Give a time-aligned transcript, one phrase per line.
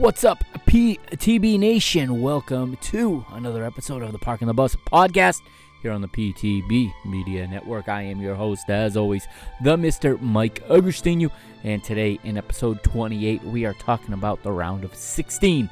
[0.00, 2.22] What's up, PTB Nation?
[2.22, 5.42] Welcome to another episode of the Parking the Bus podcast
[5.82, 7.90] here on the PTB Media Network.
[7.90, 9.28] I am your host, as always,
[9.62, 10.18] the Mr.
[10.18, 11.30] Mike Agustinu.
[11.64, 15.68] And today, in episode 28, we are talking about the round of 16.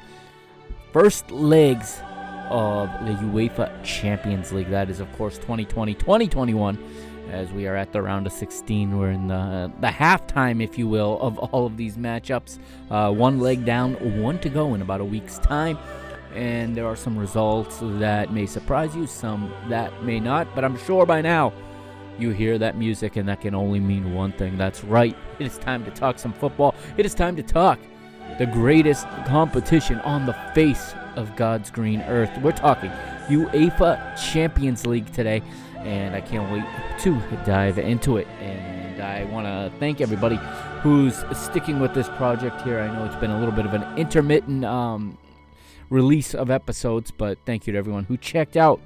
[0.93, 1.99] First legs
[2.51, 4.69] of the UEFA Champions League.
[4.69, 6.77] That is, of course, 2020 2021
[7.31, 8.97] as we are at the round of 16.
[8.97, 12.59] We're in the, the halftime, if you will, of all of these matchups.
[12.89, 15.77] Uh, one leg down, one to go in about a week's time.
[16.35, 20.77] And there are some results that may surprise you, some that may not, but I'm
[20.77, 21.53] sure by now
[22.19, 24.57] you hear that music, and that can only mean one thing.
[24.57, 26.75] That's right, it is time to talk some football.
[26.97, 27.79] It is time to talk
[28.37, 32.29] the greatest competition on the face of God's green earth.
[32.41, 32.91] We're talking
[33.27, 35.41] UEFA Champions League today
[35.85, 36.63] and I can't wait
[36.99, 38.27] to dive into it.
[38.39, 40.39] And I want to thank everybody
[40.81, 42.79] who's sticking with this project here.
[42.79, 45.17] I know it's been a little bit of an intermittent um,
[45.89, 48.79] release of episodes, but thank you to everyone who checked out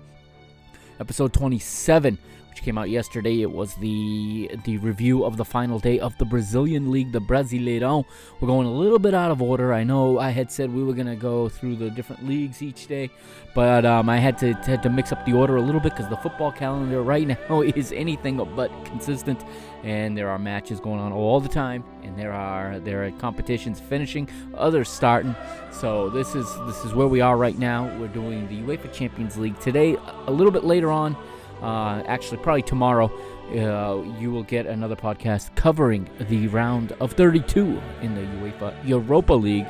[1.00, 3.42] episode 27 which came out yesterday.
[3.42, 8.06] It was the the review of the final day of the Brazilian League, the Brasileirão.
[8.40, 9.74] We're going a little bit out of order.
[9.74, 13.10] I know I had said we were gonna go through the different leagues each day,
[13.54, 16.10] but um, I had to had to mix up the order a little bit because
[16.10, 19.44] the football calendar right now is anything but consistent,
[19.84, 23.80] and there are matches going on all the time, and there are there are competitions
[23.82, 25.36] finishing, others starting.
[25.72, 27.94] So this is this is where we are right now.
[28.00, 29.98] We're doing the UEFA Champions League today.
[30.28, 31.18] A little bit later on.
[31.64, 33.10] Uh, actually, probably tomorrow,
[33.52, 39.34] uh, you will get another podcast covering the round of 32 in the UEFA Europa
[39.34, 39.66] League.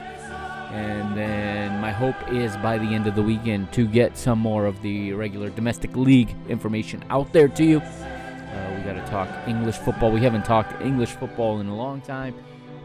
[0.71, 4.65] And then my hope is by the end of the weekend to get some more
[4.65, 7.77] of the regular domestic league information out there to you.
[7.77, 10.11] Uh, we got to talk English football.
[10.11, 12.33] We haven't talked English football in a long time.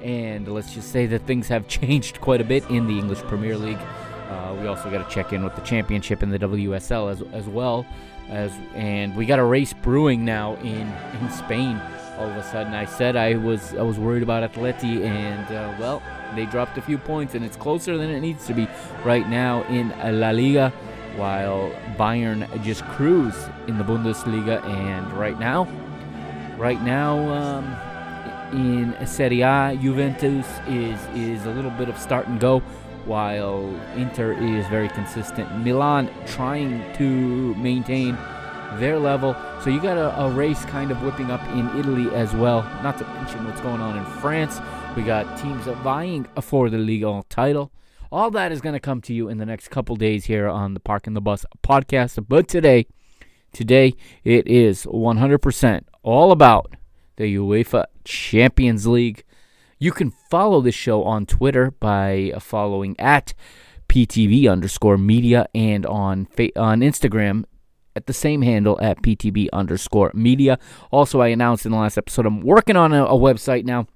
[0.03, 3.57] And let's just say that things have changed quite a bit in the English Premier
[3.57, 3.81] League.
[4.29, 7.47] Uh, we also got to check in with the championship in the WSL as, as
[7.49, 7.87] well
[8.29, 11.81] as and we got a race brewing now in in Spain.
[12.19, 15.75] All of a sudden, I said I was I was worried about Atleti, and uh,
[15.79, 16.03] well,
[16.35, 18.69] they dropped a few points, and it's closer than it needs to be
[19.05, 19.91] right now in
[20.21, 20.73] La Liga.
[21.17, 23.35] While Bayern just cruise
[23.67, 25.67] in the Bundesliga, and right now,
[26.57, 27.65] right now um,
[28.53, 32.63] in Serie A, Juventus is is a little bit of start and go
[33.09, 33.65] while
[33.97, 35.65] Inter is very consistent.
[35.65, 38.17] Milan trying to maintain
[38.75, 39.35] their level.
[39.65, 42.63] So you got a, a, race kind of whipping up in Italy as well.
[42.83, 44.61] Not to mention what's going on in France.
[44.95, 47.73] We got teams vying for the league title.
[48.13, 50.75] All that is going to come to you in the next couple days here on
[50.75, 52.25] the Parking the Bus podcast.
[52.29, 52.87] But today,
[53.53, 53.95] today
[54.25, 56.75] it is 100% all about
[57.17, 59.25] the UEFA Champions League.
[59.79, 63.33] You can follow the show on Twitter by uh, following at
[63.89, 67.45] PTB underscore media and on fa- on Instagram
[67.95, 70.59] at the same handle at PTB underscore media.
[70.91, 73.87] Also, I announced in the last episode I'm working on a, a website now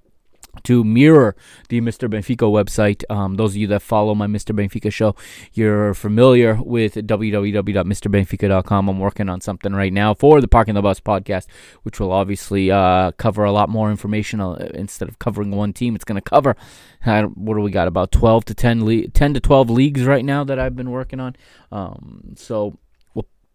[0.65, 1.37] to mirror
[1.69, 2.09] the Mr.
[2.09, 3.05] Benfica website.
[3.11, 4.55] Um, those of you that follow my Mr.
[4.55, 5.15] Benfica show,
[5.53, 8.89] you're familiar with www.mrbenfica.com.
[8.89, 11.47] I'm working on something right now for the Parking the Bus podcast,
[11.83, 14.41] which will obviously uh, cover a lot more information.
[14.41, 16.57] Uh, instead of covering one team, it's going to cover
[17.05, 20.45] what do we got about 12 to 10, le- 10 to 12 leagues right now
[20.45, 21.37] that I've been working on.
[21.71, 22.79] Um, so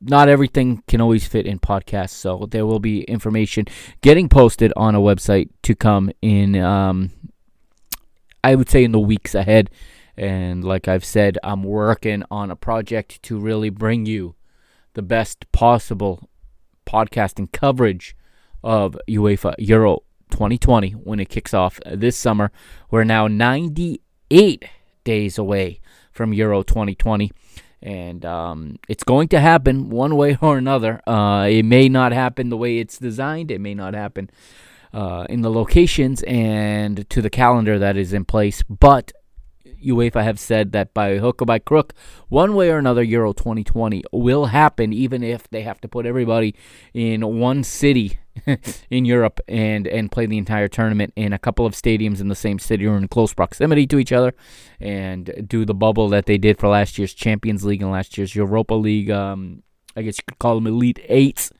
[0.01, 3.65] not everything can always fit in podcasts, so there will be information
[4.01, 6.55] getting posted on a website to come in.
[6.55, 7.11] Um,
[8.43, 9.69] I would say in the weeks ahead,
[10.17, 14.35] And like I've said, I'm working on a project to really bring you
[14.93, 16.27] the best possible
[16.87, 18.15] podcasting coverage
[18.63, 20.01] of UEFA Euro
[20.31, 22.51] 2020 when it kicks off this summer.
[22.89, 24.65] We're now 98
[25.03, 27.31] days away from Euro 2020
[27.81, 31.01] and um, it's going to happen one way or another.
[31.07, 33.51] Uh, it may not happen the way it's designed.
[33.51, 34.29] It may not happen
[34.93, 38.63] uh, in the locations and to the calendar that is in place.
[38.63, 39.11] But
[39.83, 41.93] UEFA have said that by hook or by crook,
[42.29, 46.55] one way or another, Euro 2020 will happen, even if they have to put everybody
[46.93, 48.19] in one city
[48.89, 52.35] in Europe and and play the entire tournament in a couple of stadiums in the
[52.35, 54.33] same city or in close proximity to each other,
[54.79, 58.35] and do the bubble that they did for last year's Champions League and last year's
[58.35, 59.09] Europa League.
[59.09, 59.63] Um,
[59.95, 61.51] I guess you could call them Elite Eights,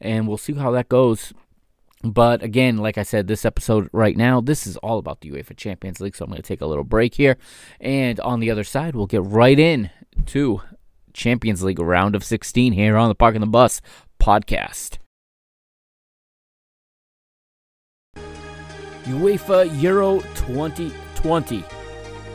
[0.00, 1.32] and we'll see how that goes.
[2.04, 5.56] But again, like I said, this episode right now, this is all about the UEFA
[5.56, 6.14] Champions League.
[6.14, 7.38] So I'm going to take a little break here.
[7.80, 9.90] And on the other side, we'll get right in
[10.26, 10.60] to
[11.14, 13.80] Champions League round of 16 here on the Parking the Bus
[14.20, 14.98] podcast.
[19.04, 21.62] UEFA Euro 2020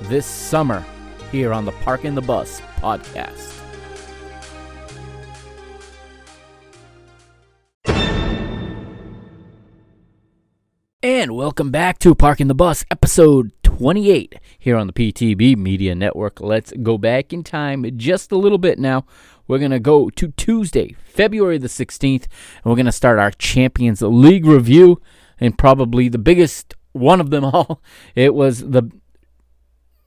[0.04, 0.86] this summer
[1.32, 3.56] here on the Parking the Bus podcast.
[11.02, 16.40] And welcome back to Parking the Bus, episode 28 here on the PTB Media Network.
[16.40, 19.06] Let's go back in time just a little bit now.
[19.48, 23.32] We're going to go to Tuesday, February the 16th, and we're going to start our
[23.32, 25.02] Champions League review.
[25.40, 27.82] And probably the biggest one of them all,
[28.16, 28.92] it was the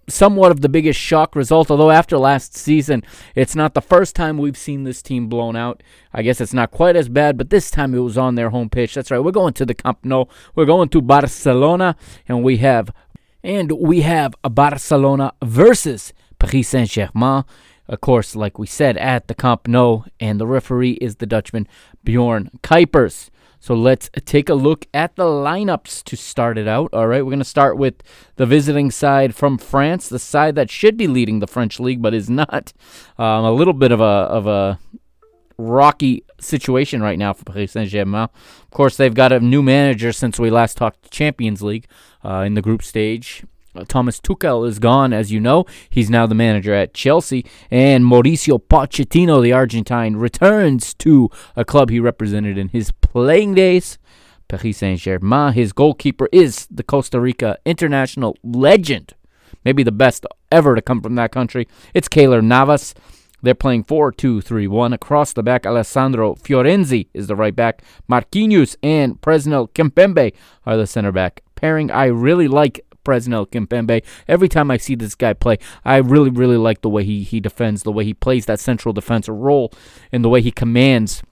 [0.08, 1.70] somewhat of the biggest shock result.
[1.70, 3.02] Although after last season,
[3.34, 5.82] it's not the first time we've seen this team blown out.
[6.12, 8.68] I guess it's not quite as bad, but this time it was on their home
[8.68, 8.94] pitch.
[8.94, 9.20] That's right.
[9.20, 10.24] We're going to the Camp Nou.
[10.54, 11.96] We're going to Barcelona,
[12.28, 12.90] and we have
[13.44, 17.44] and we have a Barcelona versus Paris Saint Germain.
[17.88, 21.66] Of course, like we said, at the Camp Nou, and the referee is the Dutchman
[22.04, 23.30] Bjorn Kuipers.
[23.62, 26.92] So let's take a look at the lineups to start it out.
[26.92, 28.02] All right, we're going to start with
[28.34, 32.12] the visiting side from France, the side that should be leading the French league but
[32.12, 32.72] is not.
[33.18, 34.80] Um, a little bit of a of a
[35.58, 38.22] rocky situation right now for Paris Saint Germain.
[38.22, 41.86] Of course, they've got a new manager since we last talked Champions League
[42.24, 43.44] uh, in the group stage.
[43.74, 45.64] Uh, Thomas Tuchel is gone, as you know.
[45.88, 47.46] He's now the manager at Chelsea.
[47.70, 53.98] And Mauricio Pochettino, the Argentine, returns to a club he represented in his playing days,
[54.48, 55.54] Paris Saint Germain.
[55.54, 59.14] His goalkeeper is the Costa Rica international legend,
[59.64, 61.66] maybe the best ever to come from that country.
[61.94, 62.94] It's Keylor Navas.
[63.44, 64.92] They're playing 4 2 3 1.
[64.92, 67.82] Across the back, Alessandro Florenzi is the right back.
[68.08, 70.32] Marquinhos and Presnel Kimpembe
[70.64, 71.90] are the center back pairing.
[71.90, 74.02] I really like Presnel Kimpembe.
[74.28, 77.40] Every time I see this guy play, I really, really like the way he, he
[77.40, 79.72] defends, the way he plays that central defensive role,
[80.10, 81.22] and the way he commands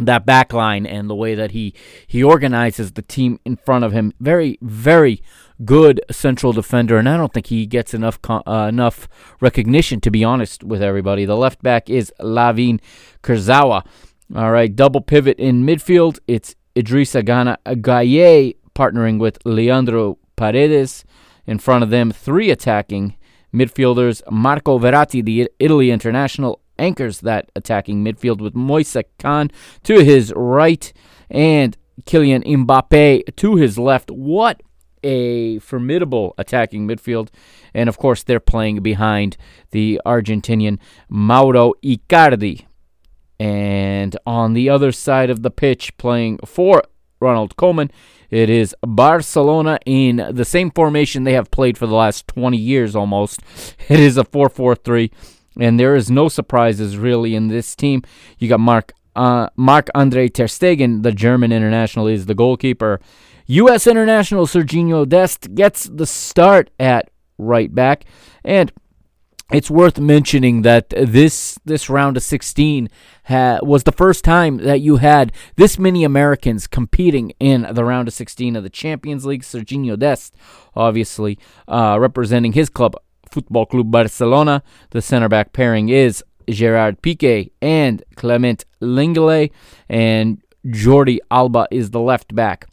[0.00, 1.72] that back line and the way that he
[2.06, 4.12] he organizes the team in front of him.
[4.18, 5.22] Very, very
[5.64, 9.08] good central defender, and I don't think he gets enough uh, enough
[9.40, 10.00] recognition.
[10.00, 12.80] To be honest with everybody, the left back is Layvin
[13.22, 13.86] Kurzawa.
[14.34, 16.18] All right, double pivot in midfield.
[16.26, 21.04] It's Idrissa Gana Gueye partnering with Leandro Paredes.
[21.46, 23.16] In front of them, three attacking
[23.52, 24.22] midfielders.
[24.30, 29.50] Marco Verratti, the Italy international, anchors that attacking midfield with Moise Kean
[29.84, 30.92] to his right
[31.30, 34.10] and Kylian Mbappe to his left.
[34.10, 34.62] What
[35.02, 37.28] a formidable attacking midfield.
[37.74, 39.36] And of course, they're playing behind
[39.70, 42.66] the Argentinian Mauro Icardi.
[43.38, 46.82] And on the other side of the pitch, playing for
[47.20, 47.90] Ronald Koeman,
[48.30, 52.96] it is Barcelona in the same formation they have played for the last 20 years
[52.96, 53.40] almost.
[53.88, 55.10] It is a 4 4 3.
[55.60, 58.02] And there is no surprises really in this team.
[58.38, 63.00] You got Mark uh, Marc Andre Ter Stegen, the German international, is the goalkeeper.
[63.46, 63.86] U.S.
[63.86, 68.04] international Serginho Dest gets the start at right back,
[68.44, 68.72] and
[69.52, 72.88] it's worth mentioning that this this round of 16
[73.26, 78.08] ha- was the first time that you had this many Americans competing in the round
[78.08, 79.42] of 16 of the Champions League.
[79.42, 80.34] Serginho Dest,
[80.74, 82.96] obviously uh, representing his club,
[83.30, 84.62] Football Club Barcelona.
[84.90, 89.50] The center back pairing is Gerard Piqué and Clement Lenglet,
[89.88, 92.66] and Jordi Alba is the left back.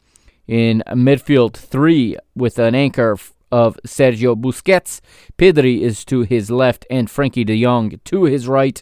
[0.48, 3.18] In midfield, three with an anchor
[3.52, 5.02] of Sergio Busquets.
[5.38, 8.82] Pedri is to his left, and Frenkie de Jong to his right.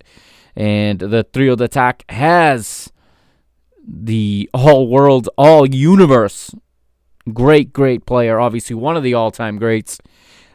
[0.55, 2.91] And the trio d'attack has
[3.87, 6.53] the all world, all universe,
[7.33, 9.99] great, great player, obviously one of the all time greats,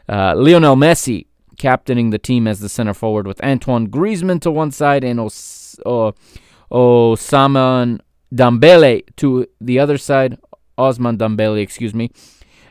[0.07, 4.71] uh, Lionel Messi, captaining the team as the center forward with Antoine Griezmann to one
[4.71, 6.11] side and Os- uh,
[6.71, 7.99] Ousmane
[8.33, 10.37] Dembele to the other side.
[10.77, 12.11] Osman Dembele, excuse me.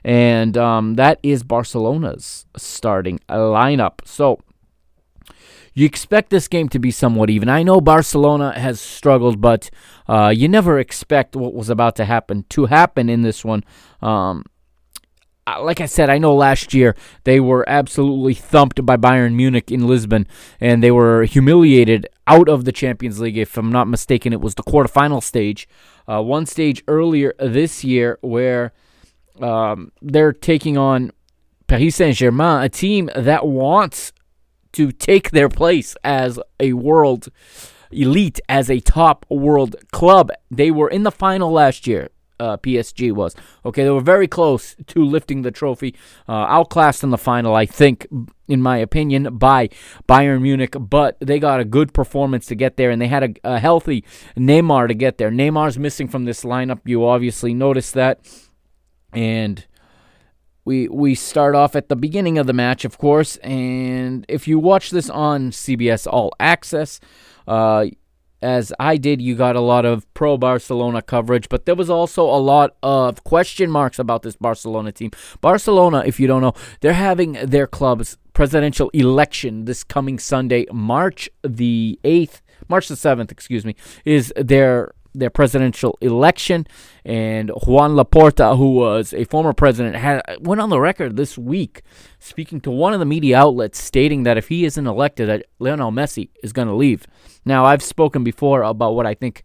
[0.05, 4.01] And um, that is Barcelona's starting lineup.
[4.05, 4.41] So
[5.73, 7.49] you expect this game to be somewhat even.
[7.49, 9.71] I know Barcelona has struggled, but
[10.09, 13.65] uh, you never expect what was about to happen to happen in this one.
[14.01, 14.45] Um,
[15.47, 16.95] like I said, I know last year
[17.25, 20.27] they were absolutely thumped by Bayern Munich in Lisbon,
[20.61, 23.37] and they were humiliated out of the Champions League.
[23.37, 25.69] If I'm not mistaken, it was the quarterfinal stage.
[26.09, 28.73] Uh, one stage earlier this year where
[29.41, 31.11] um, they're taking on
[31.67, 34.13] Paris Saint Germain, a team that wants
[34.73, 37.29] to take their place as a world
[37.91, 40.31] elite, as a top world club.
[40.51, 42.11] They were in the final last year
[42.41, 43.35] uh, PSG was.
[43.65, 45.95] Okay, they were very close to lifting the trophy,
[46.29, 48.07] uh, outclassed in the final, I think,
[48.49, 49.69] in my opinion, by
[50.09, 50.77] Bayern Munich.
[50.79, 54.05] But they got a good performance to get there, and they had a, a healthy
[54.37, 55.31] Neymar to get there.
[55.31, 56.81] Neymar's missing from this lineup.
[56.85, 58.21] You obviously noticed that,
[59.15, 59.67] and.
[60.67, 64.59] We, we start off at the beginning of the match, of course, and if you
[64.59, 67.01] watch this on CBS All Access,
[67.47, 67.85] uh,
[68.45, 72.25] as I did, you got a lot of pro Barcelona coverage, but there was also
[72.25, 75.13] a lot of question marks about this Barcelona team.
[75.41, 81.31] Barcelona, if you don't know, they're having their club's presidential election this coming Sunday, March
[81.43, 86.67] the 8th, March the 7th, excuse me, is their their presidential election.
[87.05, 91.83] And Juan Laporta, who was a former president, had went on the record this week
[92.19, 95.93] speaking to one of the media outlets stating that if he isn't elected, that Lionel
[95.93, 97.07] Messi is going to leave.
[97.45, 99.45] Now, I've spoken before about what I think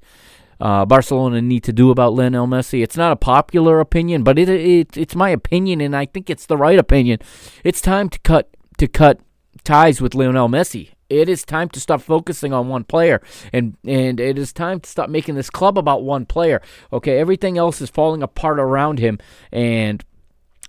[0.60, 2.84] uh, Barcelona need to do about Lionel Messi.
[2.84, 6.46] It's not a popular opinion, but it, it it's my opinion, and I think it's
[6.46, 7.20] the right opinion.
[7.64, 9.20] It's time to cut to cut
[9.64, 10.92] ties with Lionel Messi.
[11.10, 14.90] It is time to stop focusing on one player, and and it is time to
[14.90, 16.62] stop making this club about one player.
[16.94, 19.18] Okay, everything else is falling apart around him,
[19.52, 20.04] and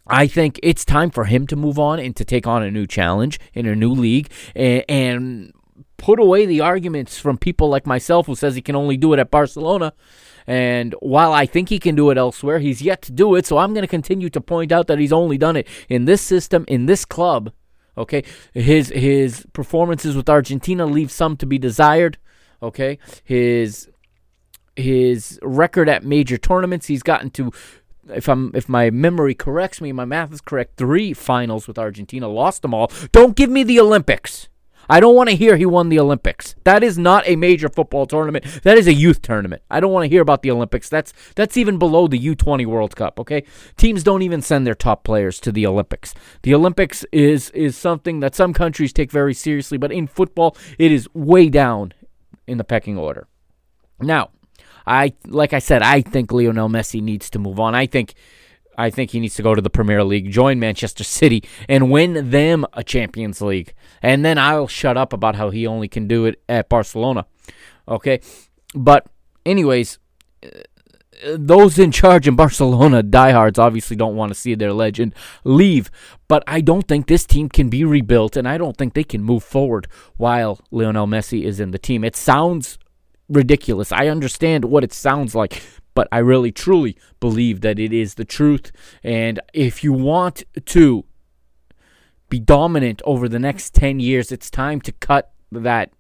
[0.07, 2.87] I think it's time for him to move on and to take on a new
[2.87, 5.53] challenge in a new league, and, and
[5.99, 9.19] put away the arguments from people like myself who says he can only do it
[9.19, 9.93] at Barcelona.
[10.47, 13.47] And while I think he can do it elsewhere, he's yet to do it.
[13.47, 16.23] So I'm going to continue to point out that he's only done it in this
[16.23, 17.53] system, in this club,
[18.01, 22.19] Okay, his his performances with Argentina leave some to be desired.
[22.63, 23.89] Okay, his
[24.75, 27.53] his record at major tournaments, he's gotten to
[28.09, 32.29] if I'm if my memory corrects me, my math is correct, three finals with Argentina,
[32.29, 32.91] lost them all.
[33.13, 34.49] Don't give me the Olympics.
[34.91, 36.57] I don't want to hear he won the Olympics.
[36.65, 38.45] That is not a major football tournament.
[38.65, 39.63] That is a youth tournament.
[39.71, 40.89] I don't want to hear about the Olympics.
[40.89, 43.45] That's that's even below the U20 World Cup, okay?
[43.77, 46.13] Teams don't even send their top players to the Olympics.
[46.43, 50.91] The Olympics is is something that some countries take very seriously, but in football it
[50.91, 51.93] is way down
[52.49, 53.29] in the pecking order.
[54.01, 54.31] Now,
[54.89, 57.77] I like I said, I think Lionel Messi needs to move on.
[57.77, 58.15] I think
[58.81, 62.31] I think he needs to go to the Premier League, join Manchester City, and win
[62.31, 63.75] them a Champions League.
[64.03, 67.27] And then I'll shut up about how he only can do it at Barcelona.
[67.87, 68.21] Okay?
[68.75, 69.07] But,
[69.45, 69.99] anyways,
[70.43, 70.49] uh,
[71.37, 75.91] those in charge in Barcelona, diehards, obviously don't want to see their legend leave.
[76.29, 79.23] But I don't think this team can be rebuilt, and I don't think they can
[79.23, 82.05] move forward while Lionel Messi is in the team.
[82.05, 82.79] It sounds
[83.29, 83.93] ridiculous.
[83.93, 85.63] I understand what it sounds like,
[85.95, 88.73] but I really truly believe that it is the truth.
[89.03, 91.05] And if you want to
[92.29, 95.93] be dominant over the next 10 years, it's time to cut that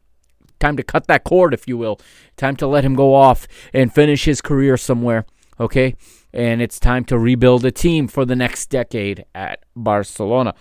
[0.58, 1.98] time to cut that cord if you will.
[2.36, 5.24] Time to let him go off and finish his career somewhere,
[5.58, 5.96] okay?
[6.32, 10.54] And it's time to rebuild a team for the next decade at Barcelona.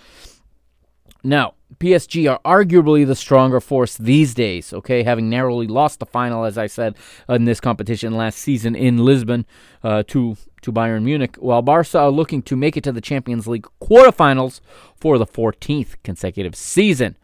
[1.23, 6.43] Now, PSG are arguably the stronger force these days, okay, having narrowly lost the final,
[6.43, 6.95] as I said,
[7.27, 9.45] in this competition last season in Lisbon
[9.83, 13.47] uh, to, to Bayern Munich, while Barca are looking to make it to the Champions
[13.47, 14.61] League quarterfinals
[14.95, 17.15] for the 14th consecutive season.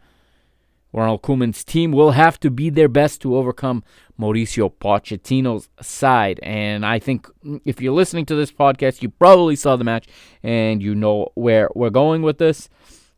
[0.92, 3.84] Ronald Koeman's team will have to be their best to overcome
[4.18, 6.40] Mauricio Pochettino's side.
[6.42, 7.28] And I think
[7.66, 10.06] if you're listening to this podcast, you probably saw the match
[10.42, 12.70] and you know where we're going with this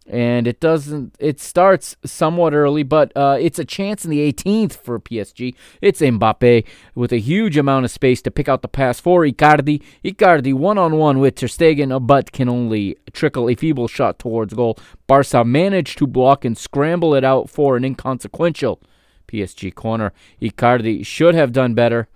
[0.08, 4.72] and it doesn't it starts somewhat early but uh, it's a chance in the 18th
[4.72, 8.98] for PSG it's Mbappe with a huge amount of space to pick out the pass
[8.98, 9.82] for Icardi.
[10.02, 14.78] Icardi one-on-one with Ter Stegen but can only trickle a feeble shot towards goal.
[15.06, 18.80] Barca managed to block and scramble it out for an inconsequential
[19.26, 20.12] PSG corner.
[20.40, 22.08] Icardi should have done better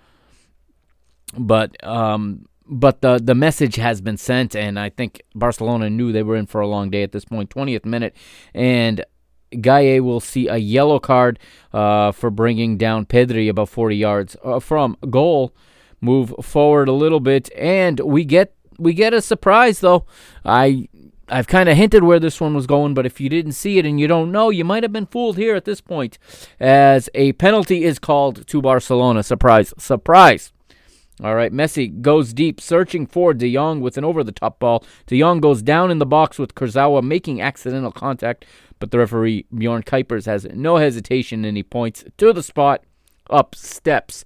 [1.37, 6.23] but um, but the the message has been sent, and I think Barcelona knew they
[6.23, 7.51] were in for a long day at this point.
[7.51, 8.15] 20th minute,
[8.55, 9.05] and
[9.53, 11.39] Gueye will see a yellow card
[11.73, 15.55] uh, for bringing down Pedri about 40 yards uh, from goal.
[16.01, 20.05] Move forward a little bit, and we get we get a surprise though.
[20.45, 20.89] I
[21.29, 23.87] I've kind of hinted where this one was going, but if you didn't see it
[23.87, 26.19] and you don't know, you might have been fooled here at this point,
[26.59, 29.23] as a penalty is called to Barcelona.
[29.23, 30.52] Surprise, surprise.
[31.23, 34.85] All right, Messi goes deep, searching for De Jong with an over the top ball.
[35.07, 38.45] De Jong goes down in the box with Kurzawa making accidental contact,
[38.81, 42.83] but the referee, Bjorn Kuipers, has no hesitation and he points to the spot,
[43.31, 44.25] up steps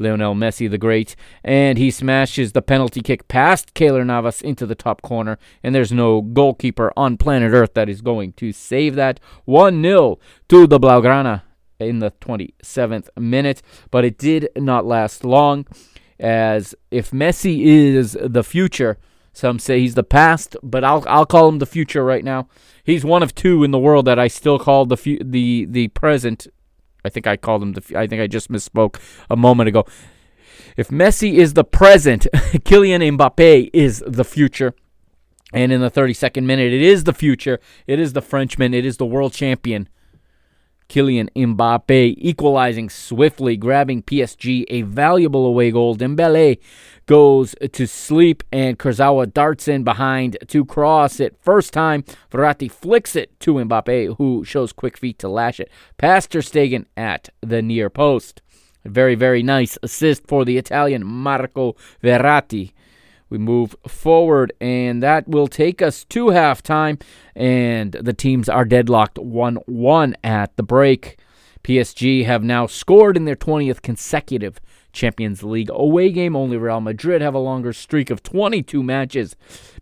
[0.00, 4.74] Lionel Messi the Great, and he smashes the penalty kick past Keylor Navas into the
[4.74, 9.20] top corner, and there's no goalkeeper on planet Earth that is going to save that.
[9.44, 10.18] 1 0
[10.48, 11.42] to the Blaugrana
[11.78, 15.66] in the 27th minute, but it did not last long,
[16.20, 18.98] as if Messi is the future,
[19.32, 22.48] some say he's the past, but I'll I'll call him the future right now.
[22.84, 25.88] He's one of two in the world that I still call the fu- the the
[25.88, 26.46] present
[27.04, 27.98] I think I called him the.
[27.98, 29.86] I think I just misspoke a moment ago.
[30.76, 34.74] If Messi is the present, Kylian Mbappe is the future.
[35.52, 37.58] And in the 32nd minute, it is the future.
[37.88, 38.72] It is the Frenchman.
[38.72, 39.88] It is the world champion.
[40.90, 45.96] Kylian Mbappe equalizing swiftly, grabbing PSG a valuable away goal.
[45.96, 46.58] Dembele
[47.06, 51.36] goes to sleep, and Kurzawa darts in behind to cross it.
[51.40, 56.32] First time, Verratti flicks it to Mbappe, who shows quick feet to lash it past
[56.32, 58.42] Stegen at the near post.
[58.84, 62.72] Very, very nice assist for the Italian Marco Verratti.
[63.30, 67.00] We move forward, and that will take us to halftime,
[67.34, 71.18] and the teams are deadlocked 1 1 at the break.
[71.62, 74.60] PSG have now scored in their 20th consecutive
[74.92, 76.34] Champions League away game.
[76.34, 79.36] Only Real Madrid have a longer streak of 22 matches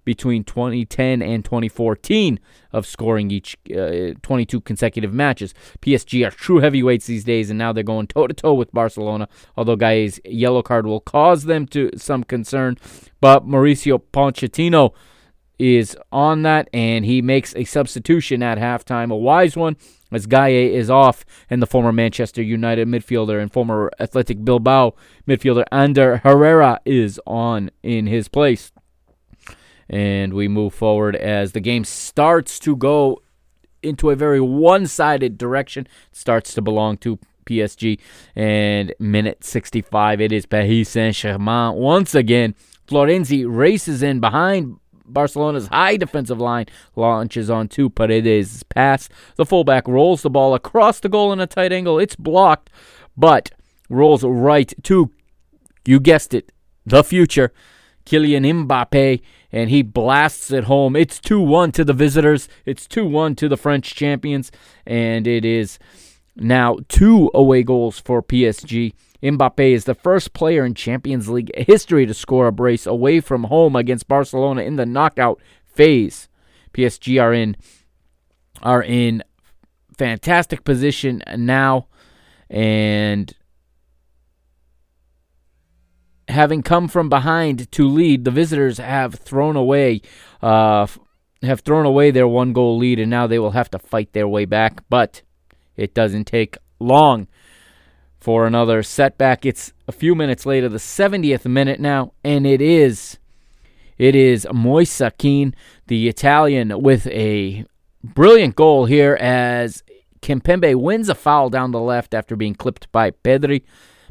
[0.09, 2.41] between 2010 and 2014
[2.73, 5.53] of scoring each uh, 22 consecutive matches.
[5.83, 9.29] PSG are true heavyweights these days, and now they're going toe to toe with Barcelona.
[9.55, 12.79] Although Gueye's yellow card will cause them to some concern,
[13.21, 14.95] but Mauricio Pochettino
[15.59, 19.77] is on that, and he makes a substitution at halftime, a wise one
[20.11, 24.95] as Gueye is off, and the former Manchester United midfielder and former Athletic Bilbao
[25.29, 28.73] midfielder Ander Herrera is on in his place.
[29.89, 33.23] And we move forward as the game starts to go
[33.83, 35.87] into a very one sided direction.
[36.13, 37.99] Starts to belong to PSG.
[38.37, 42.55] And minute 65, it is Paris Saint Germain once again.
[42.87, 49.09] Florenzi races in behind Barcelona's high defensive line launches on two Paredes' pass.
[49.37, 51.99] The fullback rolls the ball across the goal in a tight angle.
[51.99, 52.71] It's blocked,
[53.17, 53.51] but
[53.89, 55.11] rolls right to,
[55.87, 56.53] you guessed it,
[56.85, 57.53] the future,
[58.09, 59.21] Kylian Mbappe,
[59.53, 60.97] and he blasts it home.
[60.97, 62.49] It's 2 1 to the visitors.
[62.65, 64.51] It's 2 1 to the French champions,
[64.87, 65.79] and it is
[66.35, 68.95] now two away goals for PSG.
[69.23, 73.45] Mbappe is the first player in Champions League history to score a brace away from
[73.45, 76.29] home against Barcelona in the knockout phase.
[76.73, 77.57] PSG are in
[78.63, 79.23] are in
[79.99, 81.89] fantastic position now
[82.49, 83.35] and
[86.29, 90.01] having come from behind to lead, the visitors have thrown away
[90.43, 90.87] uh,
[91.43, 94.29] have thrown away their one goal lead and now they will have to fight their
[94.29, 95.23] way back, but
[95.77, 97.29] it doesn't take long
[98.19, 99.47] for another setback.
[99.47, 103.19] It's a few minutes later, the 70th minute now, and it is
[103.97, 105.03] it is Moise
[105.87, 107.65] the Italian, with a
[108.05, 109.83] brilliant goal here as
[110.23, 113.63] Kimpembe wins a foul down the left after being clipped by Pedri.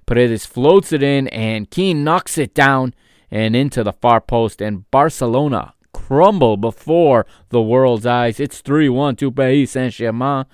[0.08, 2.96] Paredes floats it in, and Kean knocks it down
[3.30, 8.40] and into the far post, and Barcelona crumble before the world's eyes.
[8.40, 10.46] It's 3 1 to Paris Saint Germain.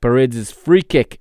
[0.00, 1.20] Paredes' free kick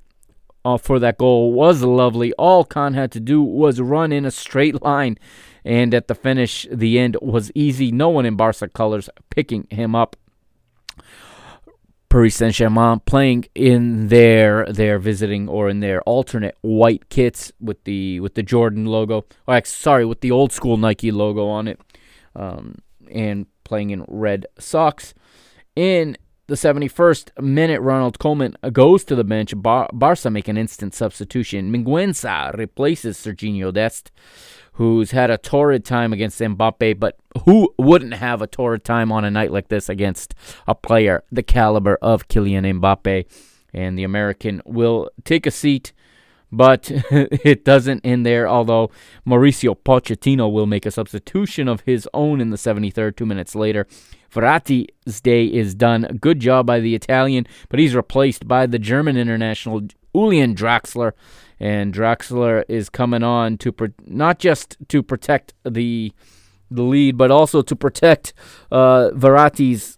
[0.66, 2.34] uh, for that goal was lovely.
[2.34, 5.18] All Khan had to do was run in a straight line,
[5.64, 7.92] and at the finish, the end was easy.
[7.92, 10.16] No one in Barca colors picking him up.
[12.16, 17.84] Paris Saint Germain playing in their their visiting or in their alternate white kits with
[17.84, 19.26] the with the Jordan logo.
[19.46, 21.78] Or sorry, with the old school Nike logo on it,
[22.34, 22.76] um,
[23.12, 25.14] and playing in red socks.
[25.76, 26.16] In
[26.48, 29.54] the 71st minute, Ronald Koeman goes to the bench.
[29.54, 31.70] Bar- Barca make an instant substitution.
[31.70, 34.12] Mingueza replaces Serginho Dest,
[34.76, 39.26] who's had a torrid time against Mbappe, but who wouldn't have a torrid time on
[39.26, 40.34] a night like this against
[40.68, 43.26] a player the caliber of Kylian Mbappe?
[43.74, 45.92] And the American will take a seat
[46.52, 48.48] but it doesn't end there.
[48.48, 48.92] Although
[49.28, 53.88] Mauricio Pochettino will make a substitution of his own in the 73rd, two minutes later.
[54.32, 56.18] Verratti's day is done.
[56.20, 61.14] Good job by the Italian, but he's replaced by the German international Julian Draxler.
[61.60, 66.12] And Draxler is coming on to pro- not just to protect the
[66.72, 68.34] the lead, but also to protect
[68.72, 69.98] uh, Verratti's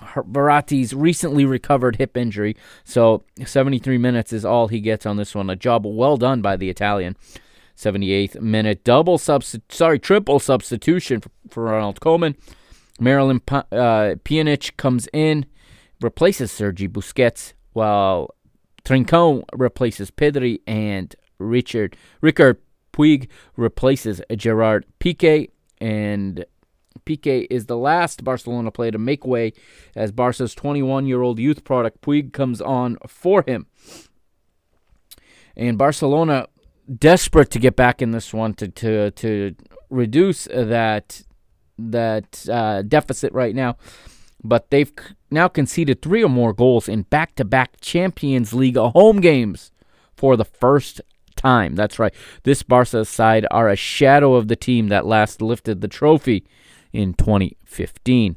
[0.00, 2.56] Verratti's recently recovered hip injury.
[2.84, 5.50] So 73 minutes is all he gets on this one.
[5.50, 7.16] A job well done by the Italian.
[7.76, 12.36] 78th minute double substi- sorry triple substitution for, for Ronald Koeman.
[13.00, 15.46] Miralem uh, Pjanic comes in,
[16.02, 18.34] replaces Sergi Busquets, while
[18.90, 22.56] Trincão replaces Pedri and Richard Ricard
[22.92, 25.50] Puig replaces Gerard Piqué
[25.80, 26.44] and
[27.06, 29.52] Piqué is the last Barcelona player to make way
[29.94, 33.66] as Barca's 21-year-old youth product Puig comes on for him.
[35.56, 36.48] And Barcelona
[36.92, 39.54] desperate to get back in this one to to to
[39.88, 41.22] reduce that
[41.78, 43.76] that uh, deficit right now.
[44.42, 44.92] But they've
[45.30, 49.70] now conceded three or more goals in back-to-back Champions League home games
[50.16, 51.00] for the first
[51.36, 51.74] time.
[51.74, 52.14] That's right.
[52.42, 56.46] This Barca side are a shadow of the team that last lifted the trophy
[56.92, 58.36] in 2015.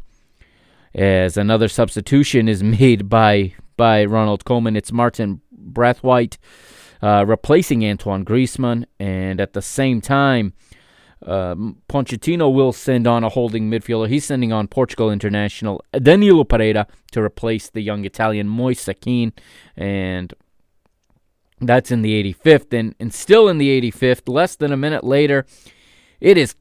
[0.93, 6.37] As another substitution is made by by Ronald Koeman, it's Martin Braithwaite
[7.03, 10.53] uh, replacing Antoine Griezmann, and at the same time,
[11.25, 11.55] uh,
[12.49, 14.09] will send on a holding midfielder.
[14.09, 19.33] He's sending on Portugal international Danilo Pereira to replace the young Italian Moise Kean,
[19.75, 20.33] and
[21.61, 22.73] that's in the 85th.
[22.77, 25.45] And, and still in the 85th, less than a minute later,
[26.19, 26.55] it is,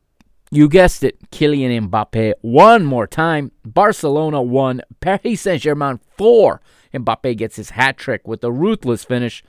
[0.51, 3.53] you guessed it, Kylian Mbappe one more time.
[3.65, 6.61] Barcelona won, Paris Saint Germain four.
[6.93, 9.43] Mbappe gets his hat trick with a ruthless finish.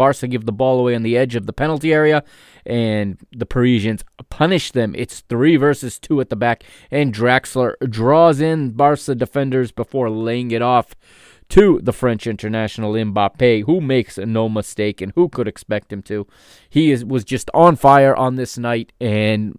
[0.00, 2.24] Barca give the ball away on the edge of the penalty area,
[2.64, 4.94] and the Parisians punish them.
[4.96, 10.52] It's three versus two at the back, and Draxler draws in Barca defenders before laying
[10.52, 10.94] it off
[11.50, 16.26] to the French international Mbappe, who makes no mistake, and who could expect him to?
[16.70, 19.58] He is was just on fire on this night, and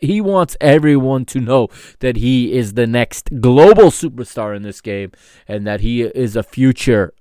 [0.00, 1.68] he wants everyone to know
[2.00, 5.12] that he is the next global superstar in this game,
[5.46, 7.14] and that he is a future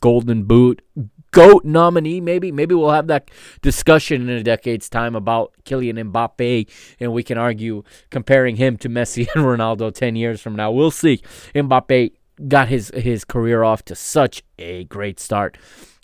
[0.00, 0.82] Golden Boot
[1.30, 2.52] GOAT nominee, maybe.
[2.52, 3.30] Maybe we'll have that
[3.62, 6.68] discussion in a decade's time about Kylian Mbappe,
[7.00, 10.70] and we can argue comparing him to Messi and Ronaldo 10 years from now.
[10.70, 11.22] We'll see.
[11.54, 12.12] Mbappe
[12.46, 15.58] got his, his career off to such a great start.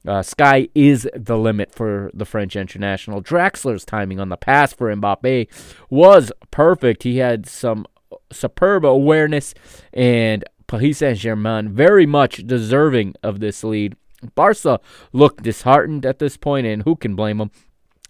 [0.07, 3.23] Uh, sky is the limit for the French international.
[3.23, 5.49] Draxler's timing on the pass for Mbappe
[5.89, 7.05] was perfect.
[7.05, 7.87] He had some
[8.31, 9.55] superb awareness,
[9.93, 13.97] and Paris Saint Germain very much deserving of this lead.
[14.35, 14.81] Barca
[15.13, 17.51] look disheartened at this point, and who can blame them?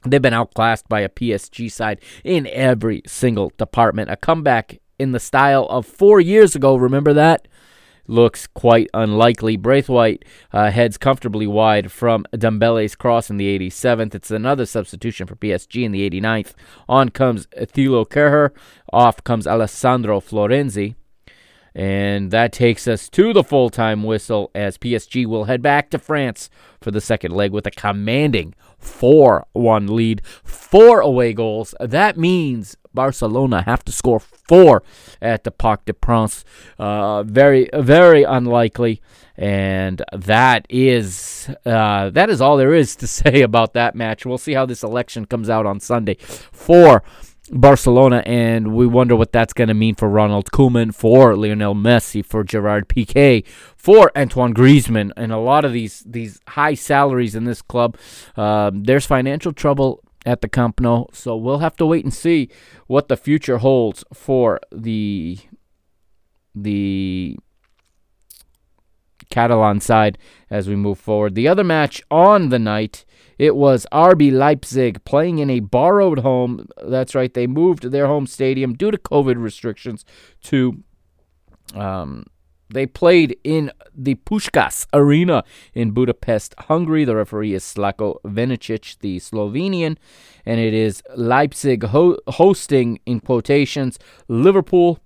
[0.06, 4.10] They've been outclassed by a PSG side in every single department.
[4.10, 7.48] A comeback in the style of four years ago, remember that?
[8.06, 9.56] Looks quite unlikely.
[9.56, 14.14] Braithwaite uh, heads comfortably wide from Dembele's cross in the 87th.
[14.14, 16.52] It's another substitution for PSG in the 89th.
[16.86, 18.50] On comes Thilo Kehrer.
[18.92, 20.96] Off comes Alessandro Florenzi.
[21.74, 25.98] And that takes us to the full time whistle as PSG will head back to
[25.98, 26.48] France
[26.80, 31.74] for the second leg with a commanding 4 1 lead, four away goals.
[31.80, 34.82] That means Barcelona have to score four
[35.20, 36.44] at the Parc des Princes.
[36.78, 39.02] Uh, very, very unlikely.
[39.36, 44.24] And that is uh, that is all there is to say about that match.
[44.24, 46.14] We'll see how this election comes out on Sunday.
[46.20, 47.02] Four
[47.50, 52.24] Barcelona, and we wonder what that's going to mean for Ronald Koeman, for Lionel Messi,
[52.24, 57.44] for Gerard Piqué, for Antoine Griezmann, and a lot of these these high salaries in
[57.44, 57.96] this club.
[58.36, 62.48] Um, there's financial trouble at the Camp Nou, so we'll have to wait and see
[62.86, 65.38] what the future holds for the
[66.54, 67.36] the
[69.28, 70.16] Catalan side
[70.48, 71.34] as we move forward.
[71.34, 73.04] The other match on the night
[73.38, 76.66] it was RB Leipzig playing in a borrowed home.
[76.82, 80.04] That's right, they moved their home stadium due to COVID restrictions
[80.44, 80.82] to.
[81.74, 82.26] Um,
[82.70, 85.44] they played in the Puskás Arena
[85.74, 87.04] in Budapest, Hungary.
[87.04, 89.96] The referee is Slavko Vinčić, the Slovenian,
[90.44, 94.98] and it is Leipzig ho- hosting, in quotations, Liverpool.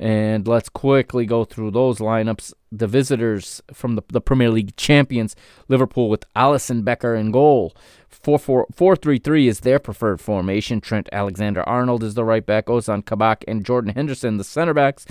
[0.00, 2.54] And let's quickly go through those lineups.
[2.72, 5.36] The visitors from the, the Premier League champions,
[5.68, 7.74] Liverpool, with Alisson Becker in goal.
[8.08, 10.80] 4 4 4 3 3 is their preferred formation.
[10.80, 12.66] Trent Alexander Arnold is the right back.
[12.66, 15.04] Ozan Kabak and Jordan Henderson, the center backs.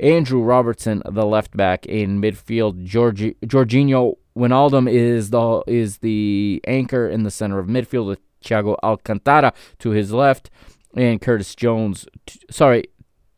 [0.00, 2.82] Andrew Robertson, the left back in midfield.
[2.84, 8.76] Georgi- Georginio Wijnaldum is the is the anchor in the center of midfield with Thiago
[8.82, 10.50] Alcantara to his left
[10.96, 12.06] and Curtis Jones.
[12.26, 12.84] T- sorry,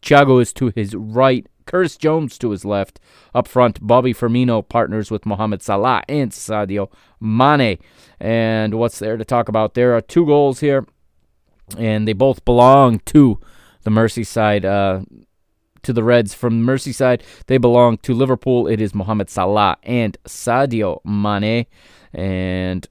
[0.02, 1.46] Thiago is to his right.
[1.66, 2.98] Curtis Jones to his left.
[3.34, 7.78] Up front, Bobby Firmino partners with Mohamed Salah and Sadio Mane.
[8.18, 9.74] And what's there to talk about?
[9.74, 10.84] There are two goals here,
[11.78, 13.38] and they both belong to
[13.82, 14.64] the Merseyside.
[14.64, 15.04] Uh,
[15.82, 17.22] to the Reds from Merseyside.
[17.46, 18.66] They belong to Liverpool.
[18.66, 21.64] It is Mohamed Salah and Sadio Mane.
[22.12, 22.86] And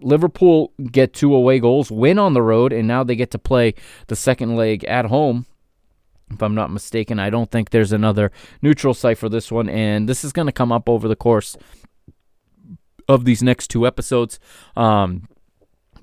[0.00, 3.74] Liverpool get two away goals, win on the road, and now they get to play
[4.08, 5.46] the second leg at home.
[6.30, 8.32] If I'm not mistaken, I don't think there's another
[8.62, 11.56] neutral site for this one, and this is going to come up over the course
[13.08, 14.40] of these next two episodes,
[14.76, 15.28] um,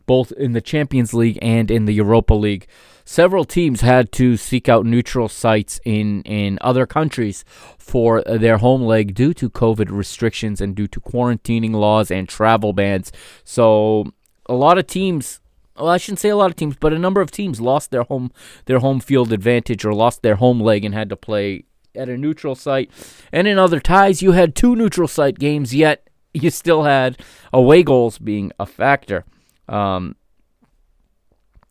[0.05, 2.67] both in the Champions League and in the Europa League
[3.11, 7.43] several teams had to seek out neutral sites in, in other countries
[7.77, 12.71] for their home leg due to COVID restrictions and due to quarantining laws and travel
[12.71, 13.11] bans.
[13.43, 14.13] So
[14.45, 15.40] a lot of teams
[15.77, 18.03] well, I shouldn't say a lot of teams, but a number of teams lost their
[18.03, 18.31] home
[18.65, 22.17] their home field advantage or lost their home leg and had to play at a
[22.17, 22.89] neutral site.
[23.31, 27.19] And in other ties, you had two neutral site games, yet you still had
[27.51, 29.25] away goals being a factor.
[29.67, 30.15] Um,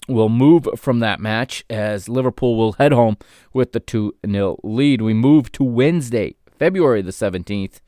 [0.09, 3.17] will move from that match as Liverpool will head home
[3.53, 5.01] with the 2 0 lead.
[5.03, 7.81] We move to Wednesday, February the 17th.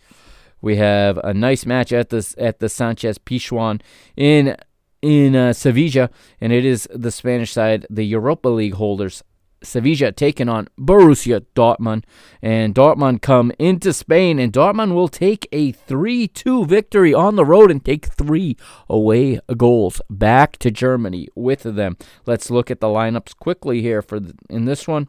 [0.61, 3.81] We have a nice match at the at the Sanchez Pizjuan
[4.17, 4.57] in
[5.03, 6.09] in uh, Sevilla,
[6.41, 9.23] and it is the Spanish side, the Europa League holders,
[9.63, 12.05] Sevilla taking on Borussia Dortmund.
[12.41, 17.45] And Dortmund come into Spain, and Dortmund will take a 3 2 victory on the
[17.45, 18.57] road and take three
[18.89, 21.97] away goals back to Germany with them.
[22.27, 25.09] Let's look at the lineups quickly here for the, in this one.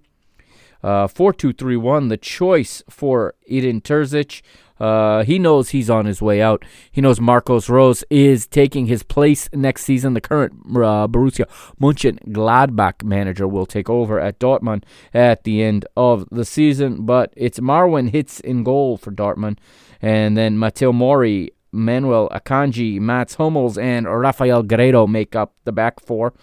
[0.83, 4.41] Uh, 4 2 3 1, the choice for Edin Terzic.
[4.79, 6.65] Uh, he knows he's on his way out.
[6.91, 10.13] He knows Marcos Rose is taking his place next season.
[10.13, 11.45] The current uh, Borussia
[11.79, 14.83] Mönchengladbach manager will take over at Dortmund
[15.13, 17.05] at the end of the season.
[17.05, 19.57] But it's Marwin Hitz in goal for Dortmund,
[20.01, 25.99] and then Mateu Morey, Manuel Akanji, Mats Hummels, and Rafael Guerreiro make up the back
[25.99, 26.33] four.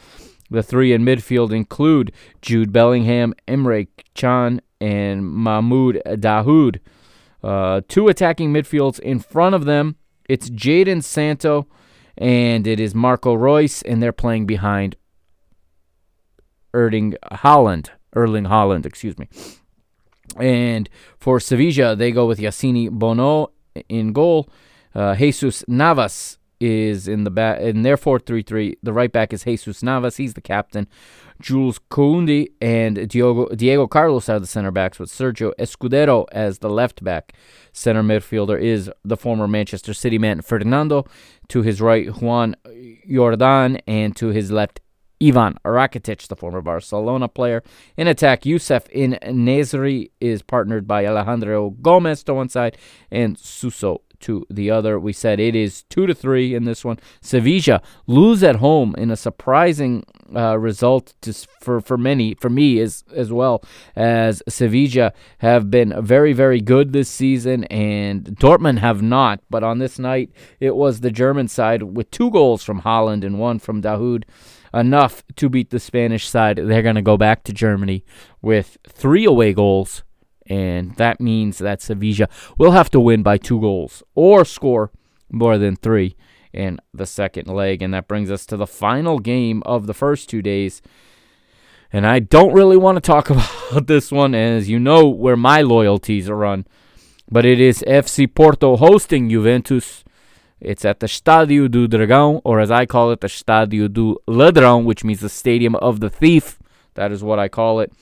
[0.51, 2.13] The three in midfield include
[2.43, 6.81] Jude Bellingham, Emre Can, and Mahmoud Dahoud.
[7.43, 9.97] Uh, two attacking midfields in front of them.
[10.29, 11.67] It's Jadon Sancho
[12.21, 14.95] and it is Marco Reus, and they're playing behind
[16.75, 17.91] Erling Holland.
[18.15, 19.29] Erling Haaland, excuse me.
[20.37, 23.53] And for Sevilla, they go with Yassine Bono
[23.89, 24.49] in goal.
[24.95, 28.75] Uh, Jesus Navas is in the back in their 4-3-3.
[28.83, 30.19] The right back is Jesus Navas.
[30.19, 30.89] He's the captain.
[31.41, 36.71] Jules Kounde and Diego, Diego Carlos are the center backs, with Sergio Escudero as the
[36.71, 37.33] left back.
[37.73, 41.07] Center midfielder is the former Manchester City man Fernando.
[41.49, 42.55] To his right, Juan
[43.09, 44.81] Jordan, and to his left,
[45.23, 47.63] Ivan Rakitic, the former Barcelona player.
[47.97, 52.77] In attack, Youssef En-Nesyri is partnered by Alejandro Gomez to one side
[53.11, 54.99] and Suso to the other.
[54.99, 56.99] We said it is two to three in this one.
[57.21, 60.05] Sevilla lose at home in a surprising
[60.35, 63.63] uh, result to, for for many for me as as well
[63.97, 69.41] as Sevilla have been very very good this season and Dortmund have not.
[69.51, 70.31] But on this night,
[70.61, 74.25] it was the German side with two goals from Haaland and one from Dahoud
[74.73, 76.57] enough to beat the Spanish side.
[76.57, 78.05] They're going to go back to Germany
[78.41, 80.05] with three away goals
[80.51, 84.91] and that means that Sevilla will have to win by two goals or score
[85.31, 86.17] more than three
[86.53, 87.81] in the second leg.
[87.81, 90.83] And that brings us to the final game of the first two days.
[91.93, 93.31] And I don't really want to talk
[93.71, 96.67] about this one, as you know where my loyalties are run.
[97.31, 100.03] But it is FC Porto hosting Juventus.
[100.61, 104.85] It's at the Stadio do Dragão, or as I call it, the Stadio do Ladrão,
[104.85, 106.59] which means the Stadium of the Thief.
[106.95, 107.93] That is what I call it.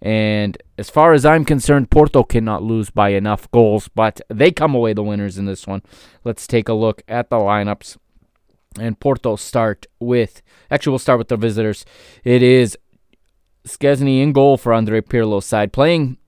[0.00, 4.74] And as far as I'm concerned, Porto cannot lose by enough goals, but they come
[4.74, 5.82] away the winners in this one.
[6.24, 7.96] Let's take a look at the lineups.
[8.78, 11.84] And Porto start with, actually, we'll start with the visitors.
[12.22, 12.78] It is
[13.66, 16.18] Szczesny in goal for Andre Pirlo's side, playing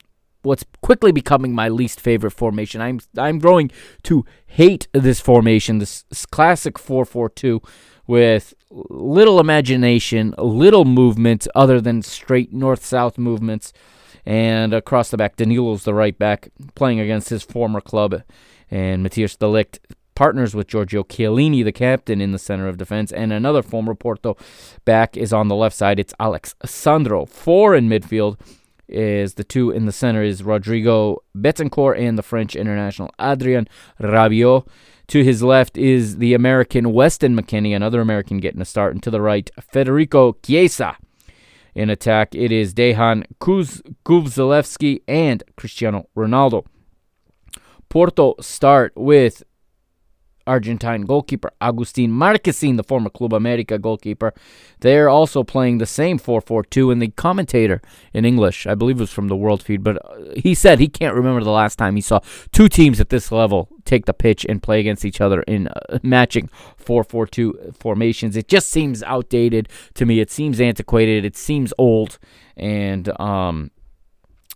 [0.43, 2.81] what's quickly becoming my least favorite formation.
[2.81, 3.71] I'm I'm growing
[4.05, 7.65] to hate this formation, this classic 4-4-2
[8.07, 13.73] with little imagination, little movement other than straight north south movements.
[14.27, 18.23] And across the back, Danilo's the right back, playing against his former club.
[18.71, 19.79] And Matthias de Ligt
[20.15, 23.11] partners with Giorgio Chiellini, the captain, in the center of defense.
[23.11, 24.37] And another former Porto
[24.85, 25.99] back is on the left side.
[25.99, 27.25] It's Alex Sandro.
[27.25, 28.39] Four in midfield
[28.87, 33.69] is the two in the center is Rodrigo Bentancur and the French international Adrien
[34.01, 34.67] Rabiot.
[35.11, 38.93] To his left is the American Weston McKennie, another American getting a start.
[38.93, 40.97] And to the right, Federico Chiesa.
[41.75, 43.83] In attack, it is Dejan Kuz-
[45.09, 46.65] and Cristiano Ronaldo.
[47.89, 49.43] Porto start with
[50.51, 54.35] Argentine goalkeeper Agustin Marchesin, the former Club America goalkeeper.
[54.81, 57.81] They're also playing the same 4 4 2, and the commentator
[58.13, 60.89] in English, I believe it was from the World Feed, but uh, he said he
[60.89, 62.19] can't remember the last time he saw
[62.51, 65.99] two teams at this level take the pitch and play against each other in uh,
[66.03, 68.37] matching 4 4 2 formations.
[68.37, 70.19] It just seems outdated to me.
[70.19, 71.25] It seems antiquated.
[71.25, 72.19] It seems old,
[72.57, 73.71] and um,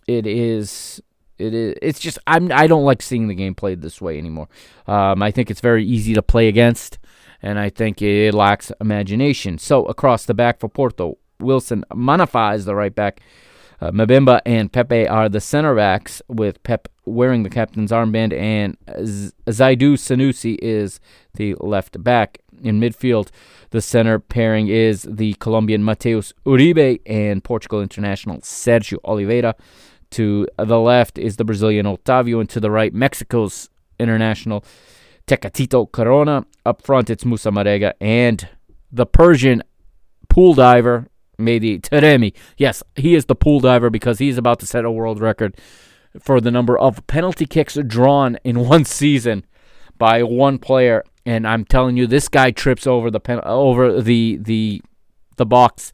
[0.07, 1.01] it is
[1.37, 1.75] it is.
[1.81, 2.51] It's just I'm.
[2.51, 4.47] I don't like seeing the game played this way anymore.
[4.87, 6.97] Um, I think it's very easy to play against,
[7.41, 9.57] and I think it lacks imagination.
[9.57, 13.21] So across the back for Porto, Wilson Manafa is the right back.
[13.81, 18.77] Uh, Mbemba and Pepe are the center backs, with Pep wearing the captain's armband, and
[19.05, 20.99] Z- Zaidu Sanusi is
[21.35, 22.39] the left back.
[22.63, 23.31] In midfield,
[23.71, 29.55] the center pairing is the Colombian Mateus Uribe and Portugal international Sergio Oliveira.
[30.11, 34.63] To the left is the Brazilian Otavio, and to the right, Mexico's international
[35.27, 36.45] Tecatito Corona.
[36.65, 38.47] Up front, it's Moussa Marega and
[38.91, 39.63] the Persian
[40.29, 42.33] pool diver, Mehdi Taremi.
[42.57, 45.57] Yes, he is the pool diver because he's about to set a world record
[46.19, 49.45] for the number of penalty kicks drawn in one season
[49.97, 51.03] by one player.
[51.25, 54.81] And I'm telling you, this guy trips over the pen, over the the
[55.37, 55.91] the box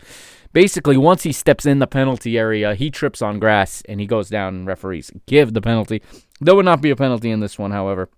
[0.54, 4.30] basically once he steps in the penalty area, he trips on grass and he goes
[4.30, 6.02] down and referees give the penalty.
[6.40, 8.10] There would not be a penalty in this one, however.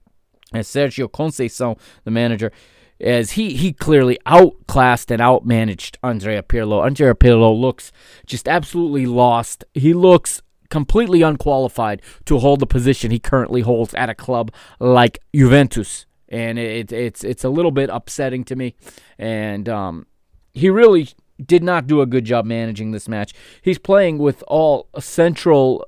[0.53, 2.51] As Sergio Conceição, the manager,
[2.99, 6.85] as he he clearly outclassed and outmanaged Andrea Pirlo.
[6.85, 7.91] Andrea Pirlo looks
[8.25, 9.65] just absolutely lost.
[9.73, 15.19] He looks completely unqualified to hold the position he currently holds at a club like
[15.35, 16.05] Juventus.
[16.29, 18.75] And it, it's it's a little bit upsetting to me.
[19.17, 20.07] And um,
[20.53, 21.09] he really
[21.45, 23.33] did not do a good job managing this match.
[23.61, 25.85] He's playing with all central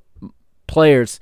[0.68, 1.20] players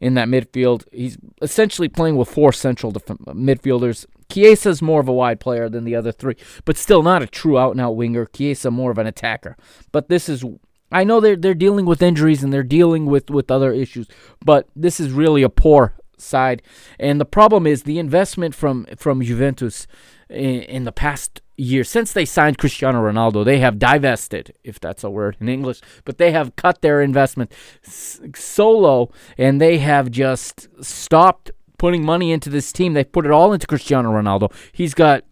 [0.00, 0.84] in that midfield.
[0.92, 4.06] He's essentially playing with four central def- midfielders.
[4.30, 7.58] Chiesa's more of a wide player than the other three, but still not a true
[7.58, 8.26] out and out winger.
[8.26, 9.56] Chiesa more of an attacker.
[9.92, 10.44] But this is
[10.92, 14.08] I know they're they're dealing with injuries and they're dealing with, with other issues,
[14.44, 16.62] but this is really a poor side.
[16.98, 19.86] And the problem is the investment from from Juventus
[20.28, 25.04] in, in the past year since they signed Cristiano Ronaldo, they have divested, if that's
[25.04, 30.68] a word in English, but they have cut their investment solo and they have just
[30.84, 32.94] stopped putting money into this team.
[32.94, 34.52] They put it all into Cristiano Ronaldo.
[34.72, 35.24] He's got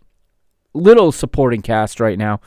[0.73, 2.41] little supporting cast right now.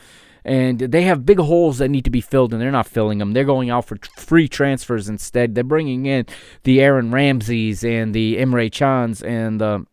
[0.44, 3.32] And they have big holes that need to be filled, and they're not filling them.
[3.32, 5.54] They're going out for free transfers instead.
[5.54, 6.24] They're bringing in
[6.62, 9.84] the Aaron Ramseys and the Emre Cans and the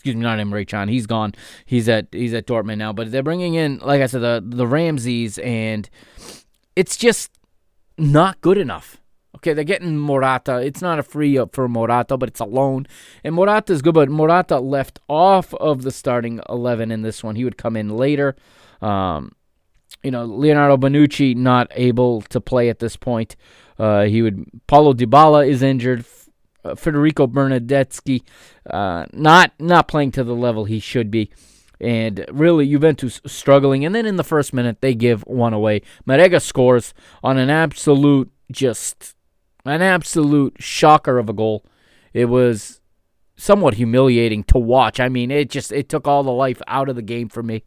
[0.00, 0.88] excuse me, not Emre Can.
[0.88, 1.34] He's gone.
[1.66, 2.94] He's at he's at Dortmund now.
[2.94, 5.90] But they're bringing in, like I said, the the Ramseys, and
[6.74, 7.30] it's just
[7.98, 8.96] not good enough.
[9.36, 10.58] Okay, they're getting Morata.
[10.58, 12.86] It's not a free up for Morata, but it's a loan.
[13.22, 17.36] And Morata is good, but Morata left off of the starting 11 in this one.
[17.36, 18.36] He would come in later.
[18.80, 19.32] Um,
[20.02, 23.36] you know, Leonardo Bonucci not able to play at this point.
[23.78, 24.46] Uh, he would.
[24.66, 26.04] Paulo Dybala is injured.
[26.64, 28.22] Uh, Federico Bernardeschi
[28.68, 31.30] uh, not not playing to the level he should be.
[31.80, 33.86] And really, Juventus struggling.
[33.86, 35.80] And then in the first minute, they give one away.
[36.06, 36.92] Marega scores
[37.22, 39.14] on an absolute, just
[39.64, 41.64] an absolute shocker of a goal.
[42.12, 42.80] It was
[43.36, 45.00] somewhat humiliating to watch.
[45.00, 47.64] I mean, it just it took all the life out of the game for me.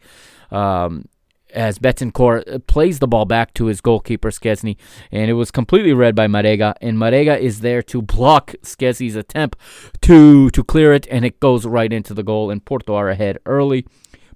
[0.52, 1.06] Um,
[1.54, 4.78] as Bentancur uh, plays the ball back to his goalkeeper Szczesny,
[5.12, 9.60] and it was completely read by Marega, and Marega is there to block Szczesny's attempt
[10.02, 13.38] to to clear it, and it goes right into the goal, and Porto are ahead
[13.46, 13.86] early.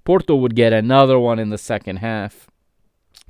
[0.04, 2.46] Porto would get another one in the second half.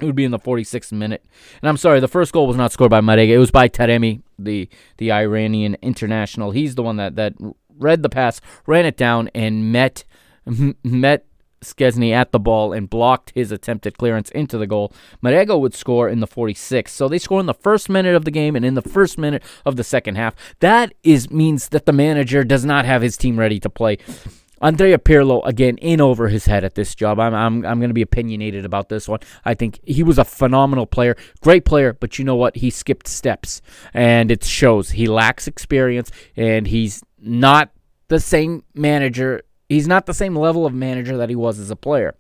[0.01, 1.25] It would be in the 46th minute.
[1.61, 3.31] And I'm sorry, the first goal was not scored by Marega.
[3.31, 6.53] It was by Taremi, the the Iranian international.
[6.53, 7.35] He's the one that, that
[7.77, 10.05] read the pass, ran it down, and met
[10.85, 11.27] met
[11.61, 14.93] Szczesny at the ball and blocked his attempted clearance into the goal.
[15.23, 16.89] Marega would score in the 46th.
[16.89, 19.43] So they score in the first minute of the game and in the first minute
[19.65, 20.35] of the second half.
[20.61, 23.99] That is means that the manager does not have his team ready to play.
[24.61, 27.19] Andrea Pirlo again in over his head at this job.
[27.19, 29.21] I'm I'm I'm going to be opinionated about this one.
[29.45, 32.57] I think he was a phenomenal player, great player, but you know what?
[32.57, 33.63] He skipped steps
[33.95, 34.91] and it shows.
[34.91, 37.71] He lacks experience and he's not
[38.09, 41.77] the same manager He's not the same level of manager that he was as a
[41.77, 42.15] player.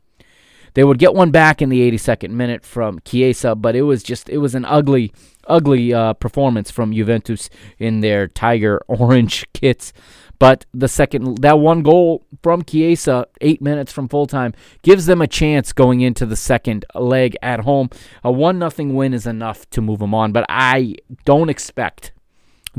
[0.74, 4.28] They would get one back in the 82nd minute from Chiesa, but it was just
[4.28, 5.12] it was an ugly,
[5.46, 9.92] ugly uh, performance from Juventus in their tiger orange kits.
[10.38, 15.20] But the second that one goal from Chiesa, eight minutes from full time, gives them
[15.20, 17.90] a chance going into the second leg at home.
[18.22, 22.12] A one nothing win is enough to move them on, but I don't expect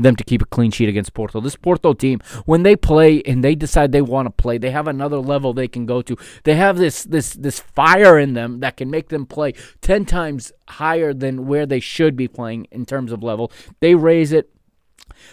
[0.02, 1.40] them to keep a clean sheet against Porto.
[1.40, 4.88] This Porto team, when they play and they decide they want to play, they have
[4.88, 6.16] another level they can go to.
[6.44, 10.52] They have this this this fire in them that can make them play 10 times
[10.68, 13.52] higher than where they should be playing in terms of level.
[13.80, 14.50] They raise it.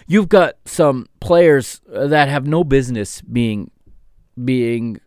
[0.07, 3.71] You've got some players uh, that have no business being
[4.43, 4.99] being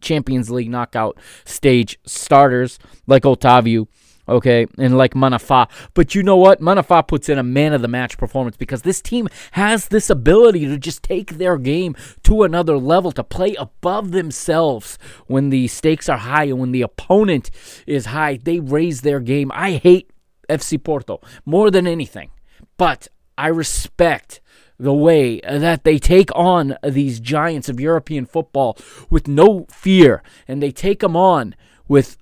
[0.00, 3.86] Champions League knockout stage starters like Otavio
[4.30, 5.68] okay, and like Manafá.
[5.94, 6.60] But you know what?
[6.60, 10.66] Manafá puts in a man of the match performance because this team has this ability
[10.66, 16.08] to just take their game to another level, to play above themselves when the stakes
[16.08, 17.50] are high and when the opponent
[17.86, 18.38] is high.
[18.42, 19.50] They raise their game.
[19.54, 20.10] I hate
[20.48, 22.30] FC Porto more than anything,
[22.76, 24.40] but I respect
[24.78, 28.78] the way that they take on these giants of European football
[29.10, 31.54] with no fear and they take them on
[31.86, 32.16] with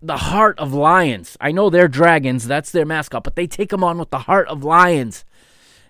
[0.00, 1.36] the heart of lions.
[1.40, 4.48] I know they're dragons, that's their mascot, but they take them on with the heart
[4.48, 5.24] of lions.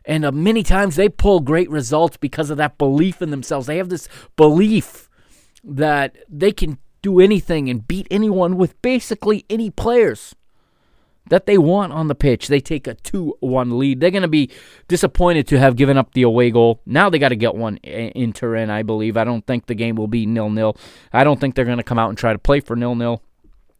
[0.04, 3.66] And uh, many times they pull great results because of that belief in themselves.
[3.66, 5.08] They have this belief
[5.62, 10.34] that they can do anything and beat anyone with basically any players
[11.28, 12.48] that they want on the pitch.
[12.48, 14.00] They take a 2 1 lead.
[14.00, 14.50] They're going to be
[14.88, 16.80] disappointed to have given up the away goal.
[16.86, 19.16] Now they got to get one in Turin, I believe.
[19.16, 20.76] I don't think the game will be nil nil.
[21.12, 23.22] I don't think they're going to come out and try to play for nil nil.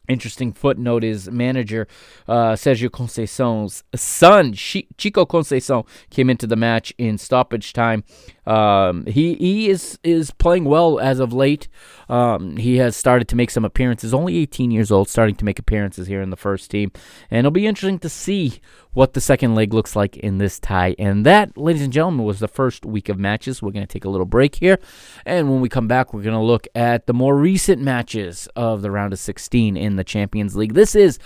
[0.09, 1.87] Interesting footnote is manager
[2.27, 8.03] uh, Sergio Conceição's son, Chico Conceição, came into the match in stoppage time.
[8.49, 11.69] Um, he he is is playing well as of late.
[12.09, 14.15] Um, he has started to make some appearances.
[14.15, 16.91] Only 18 years old, starting to make appearances here in the first team,
[17.31, 18.61] and it'll be interesting to see
[18.95, 20.97] what the second leg looks like in this tie.
[20.99, 23.61] And that, ladies and gentlemen, was the first week of matches.
[23.61, 24.79] We're going to take a little break here,
[25.27, 28.81] and when we come back, we're going to look at the more recent matches of
[28.81, 30.73] the round of 16 in the Champions League.
[30.73, 31.19] This is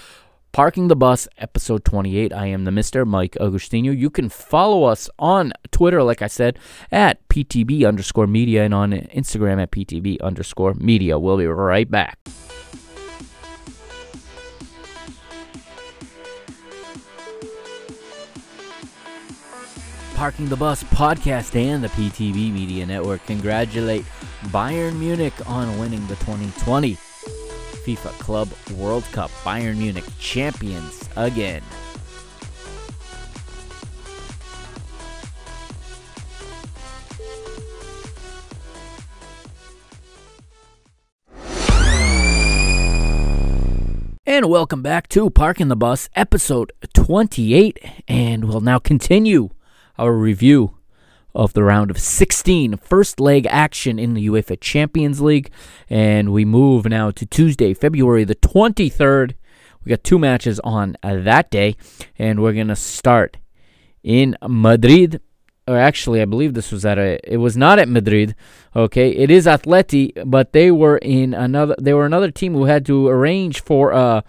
[0.53, 2.30] Parking the Bus, episode 28.
[2.30, 3.07] I am the Mr.
[3.07, 3.96] Mike Agustino.
[3.96, 6.59] You can follow us on Twitter, like I said,
[6.90, 11.18] at PTB underscore media and on Instagram at PTB underscore media.
[11.18, 12.18] We'll be right back.
[20.14, 24.05] Parking the Bus podcast and the PTB Media Network congratulate
[24.48, 26.98] Bayern Munich on winning the 2020
[27.85, 29.30] FIFA Club World Cup.
[29.45, 31.62] Bayern Munich champions again.
[44.24, 47.78] And welcome back to Parking the Bus, episode 28.
[48.09, 49.51] And we'll now continue
[49.99, 50.78] our review
[51.35, 55.51] of the round of 16, first leg action in the UEFA Champions League.
[55.89, 59.35] And we move now to Tuesday, February the 23rd.
[59.85, 61.76] We got two matches on uh, that day,
[62.18, 63.39] and we're going to start
[64.03, 65.20] in Madrid.
[65.66, 67.18] Or actually, I believe this was at a.
[67.24, 68.35] It was not at Madrid.
[68.74, 71.76] Okay, it is Atleti, but they were in another.
[71.80, 74.24] They were another team who had to arrange for a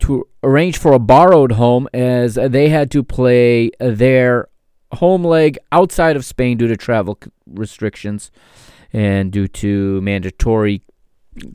[0.00, 4.48] to arrange for a borrowed home as they had to play their
[4.94, 8.30] home leg outside of Spain due to travel restrictions
[8.92, 10.82] and due to mandatory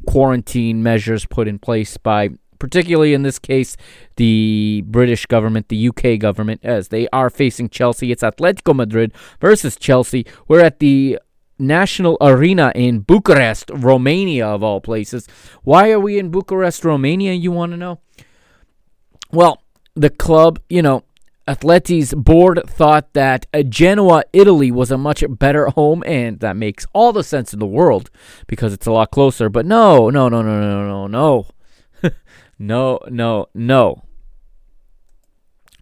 [0.07, 2.29] quarantine measures put in place by
[2.59, 3.77] particularly in this case
[4.15, 8.11] the British government, the UK government as they are facing Chelsea.
[8.11, 10.25] It's Atletico Madrid versus Chelsea.
[10.47, 11.19] We're at the
[11.59, 15.27] National Arena in Bucharest, Romania of all places.
[15.63, 17.99] Why are we in Bucharest, Romania, you want to know?
[19.31, 19.61] Well,
[19.95, 21.03] the club, you know,
[21.47, 26.85] Atleti's board thought that uh, Genoa, Italy was a much better home, and that makes
[26.93, 28.09] all the sense in the world
[28.47, 29.47] because it's a lot closer.
[29.49, 32.11] But no, no, no, no, no, no, no.
[32.59, 34.03] no, no, no.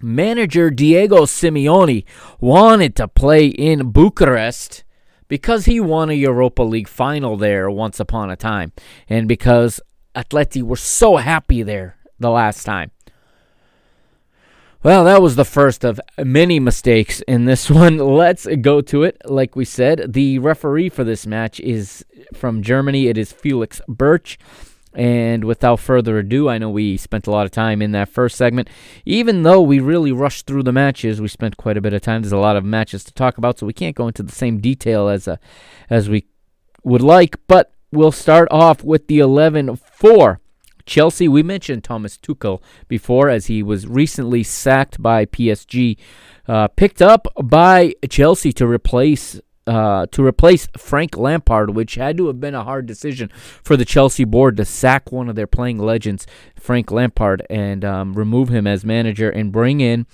[0.02, 2.06] Manager Diego Simeone
[2.40, 4.84] wanted to play in Bucharest
[5.28, 8.72] because he won a Europa League final there once upon a time,
[9.10, 9.82] and because
[10.16, 12.92] Atleti were so happy there the last time.
[14.86, 17.98] Well, that was the first of many mistakes in this one.
[17.98, 19.20] Let's go to it.
[19.26, 22.06] Like we said, the referee for this match is
[22.36, 23.08] from Germany.
[23.08, 24.38] It is Felix Brych.
[24.94, 28.38] And without further ado, I know we spent a lot of time in that first
[28.38, 28.70] segment.
[29.06, 32.22] Even though we really rushed through the matches, we spent quite a bit of time.
[32.22, 34.60] There's a lot of matches to talk about, so we can't go into the same
[34.60, 35.38] detail as uh,
[35.90, 36.28] as we
[36.84, 37.38] would like.
[37.48, 40.42] But we'll start off with the 11 4.
[40.86, 45.98] Chelsea, we mentioned Thomas Tuchel before as he was recently sacked by PSG,
[46.48, 52.28] uh, picked up by Chelsea to replace uh, to replace Frank Lampard, which had to
[52.28, 53.30] have been a hard decision
[53.64, 58.14] for the Chelsea board to sack one of their playing legends, Frank Lampard, and um,
[58.14, 60.06] remove him as manager and bring in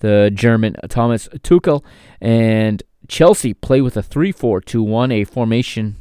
[0.00, 1.82] the German Thomas Tuchel.
[2.20, 5.96] And Chelsea play with a 3 4 2 1, a formation.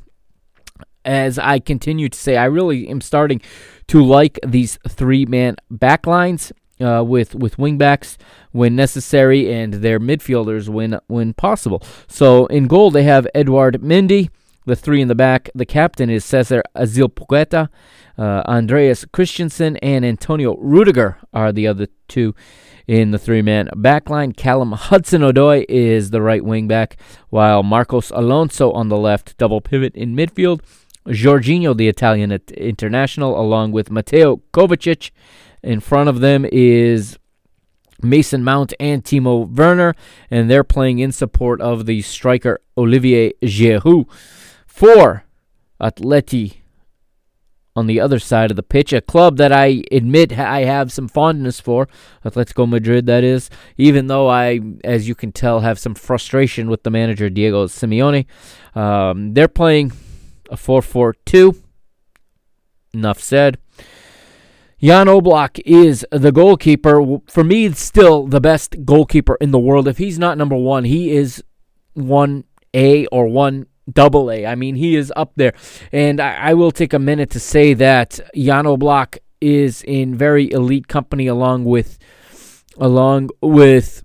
[1.09, 3.41] As I continue to say, I really am starting
[3.87, 8.17] to like these three man backlines uh, with with wingbacks
[8.51, 11.81] when necessary and their midfielders when when possible.
[12.07, 14.29] So in goal they have Edouard Mendy,
[14.65, 15.49] the three in the back.
[15.55, 17.69] The captain is Cesar Azpilicueta,
[18.15, 22.35] uh, Andreas Christensen, and Antonio Rudiger are the other two
[22.87, 24.35] in the three-man backline.
[24.35, 26.93] Callum Hudson-Odoi is the right wingback,
[27.29, 30.61] while Marcos Alonso on the left, double pivot in midfield.
[31.07, 35.11] Jorginho, the Italian international, along with Mateo Kovacic
[35.63, 37.17] in front of them is
[38.01, 39.93] Mason Mount and Timo Werner,
[40.29, 44.07] and they're playing in support of the striker Olivier Giroud.
[44.65, 45.25] For
[45.81, 46.57] Atleti
[47.75, 51.07] on the other side of the pitch, a club that I admit I have some
[51.07, 51.87] fondness for,
[52.23, 56.83] Atletico Madrid, that is, even though I, as you can tell, have some frustration with
[56.83, 58.25] the manager, Diego Simeone.
[58.75, 59.91] Um, they're playing
[60.49, 61.55] a 4 4 2.
[62.93, 63.57] Enough said.
[64.81, 67.19] Jan Oblak is the goalkeeper.
[67.27, 69.87] For me, still the best goalkeeper in the world.
[69.87, 71.43] If he's not number one, he is
[71.93, 74.45] one A or one double A.
[74.45, 75.53] I mean, he is up there.
[75.91, 80.51] And I, I will take a minute to say that Jan Oblak is in very
[80.51, 81.97] elite company along with
[82.77, 84.03] along with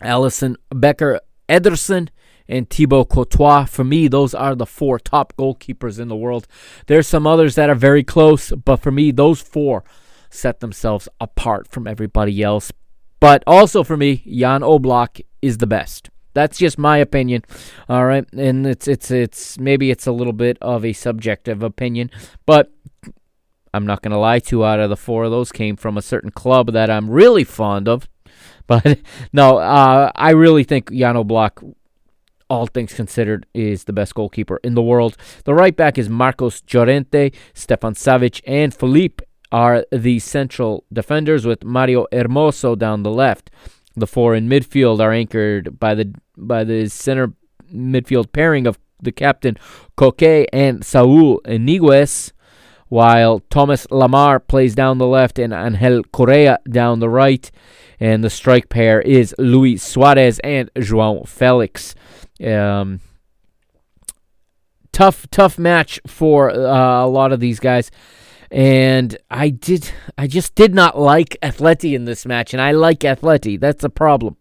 [0.00, 2.08] Alisson Becker Ederson
[2.48, 3.66] and Thibaut Courtois.
[3.66, 6.46] For me, those are the four top goalkeepers in the world.
[6.86, 9.84] There's some others that are very close, but for me, those four
[10.30, 12.72] set themselves apart from everybody else.
[13.20, 16.10] But also for me, Jan Oblak is the best.
[16.34, 17.42] That's just my opinion.
[17.88, 22.10] All right, and it's it's it's maybe it's a little bit of a subjective opinion,
[22.44, 22.72] but
[23.72, 26.02] I'm not going to lie, two out of the four of those came from a
[26.02, 28.08] certain club that I'm really fond of.
[28.66, 28.98] But
[29.30, 31.74] no, uh, I really think Jan Oblak
[32.54, 35.16] all things considered, is the best goalkeeper in the world.
[35.44, 39.20] The right back is Marcos Llorente, Stefan Savic, and Felipe
[39.52, 43.50] are the central defenders, with Mario Hermoso down the left.
[43.96, 47.32] The four in midfield are anchored by the by the center
[47.72, 49.56] midfield pairing of the captain
[49.96, 52.32] Koke and Saul Niguez,
[52.88, 57.50] while Thomas Lemar plays down the left and Angel Correa down the right.
[58.04, 61.94] And the strike pair is Luis Suarez and João Felix.
[62.46, 63.00] Um,
[64.92, 67.90] tough, tough match for uh, a lot of these guys.
[68.50, 73.00] And I did, I just did not like Atleti in this match, and I like
[73.00, 73.58] Atleti.
[73.58, 74.36] That's the problem.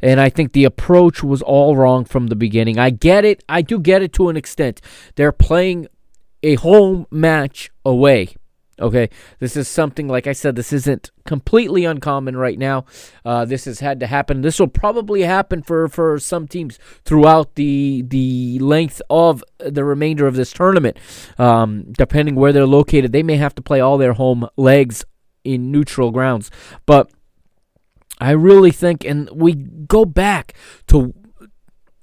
[0.00, 2.78] And I think the approach was all wrong from the beginning.
[2.78, 3.44] I get it.
[3.46, 4.80] I do get it to an extent.
[5.16, 5.88] They're playing
[6.42, 8.36] a home match away.
[8.78, 9.08] Okay,
[9.38, 10.54] this is something like I said.
[10.54, 12.84] This isn't completely uncommon right now.
[13.24, 14.42] Uh, this has had to happen.
[14.42, 20.26] This will probably happen for, for some teams throughout the the length of the remainder
[20.26, 20.98] of this tournament.
[21.38, 25.04] Um, depending where they're located, they may have to play all their home legs
[25.42, 26.50] in neutral grounds.
[26.84, 27.10] But
[28.20, 30.52] I really think, and we go back
[30.88, 31.14] to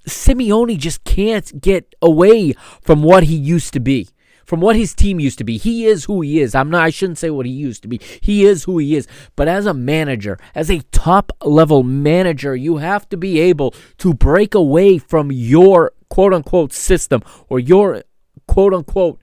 [0.08, 4.10] Simeone just can't get away from what he used to be
[4.46, 5.58] from what his team used to be.
[5.58, 6.56] He is who he is.
[6.56, 8.00] I'm not I shouldn't say what he used to be.
[8.22, 9.08] He is who he is.
[9.36, 14.14] But as a manager, as a top level manager, you have to be able to
[14.14, 18.04] break away from your quote unquote system or your
[18.48, 19.20] quote unquote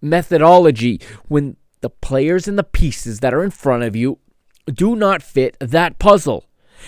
[0.00, 4.18] methodology when the players and the pieces that are in front of you
[4.66, 6.46] do not fit that puzzle.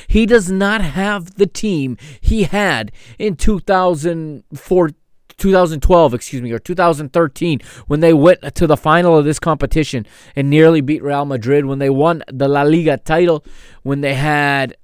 [0.08, 4.94] He does not have the team he had in 2014
[5.38, 10.48] 2012, excuse me, or 2013 when they went to the final of this competition and
[10.48, 13.44] nearly beat Real Madrid when they won the La Liga title
[13.82, 14.76] when they had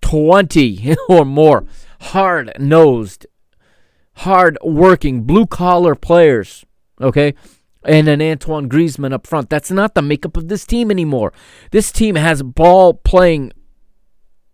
[0.00, 1.64] 20 or more
[2.00, 3.26] hard-nosed,
[4.16, 6.64] hard-working, blue-collar players,
[7.00, 7.34] okay?
[7.84, 9.48] And an Antoine Griezmann up front.
[9.48, 11.32] That's not the makeup of this team anymore.
[11.70, 13.52] This team has ball playing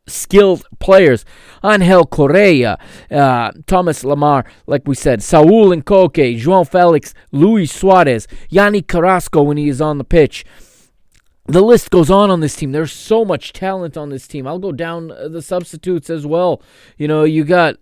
[0.07, 1.24] skilled players.
[1.64, 2.78] Angel Correa,
[3.11, 9.57] uh, Thomas Lemar, like we said, Saul Nkoke, João Felix, Luis Suarez, Yanni Carrasco when
[9.57, 10.44] he is on the pitch.
[11.46, 12.72] The list goes on on this team.
[12.72, 14.46] There's so much talent on this team.
[14.46, 16.62] I'll go down the substitutes as well.
[16.96, 17.76] You know, you got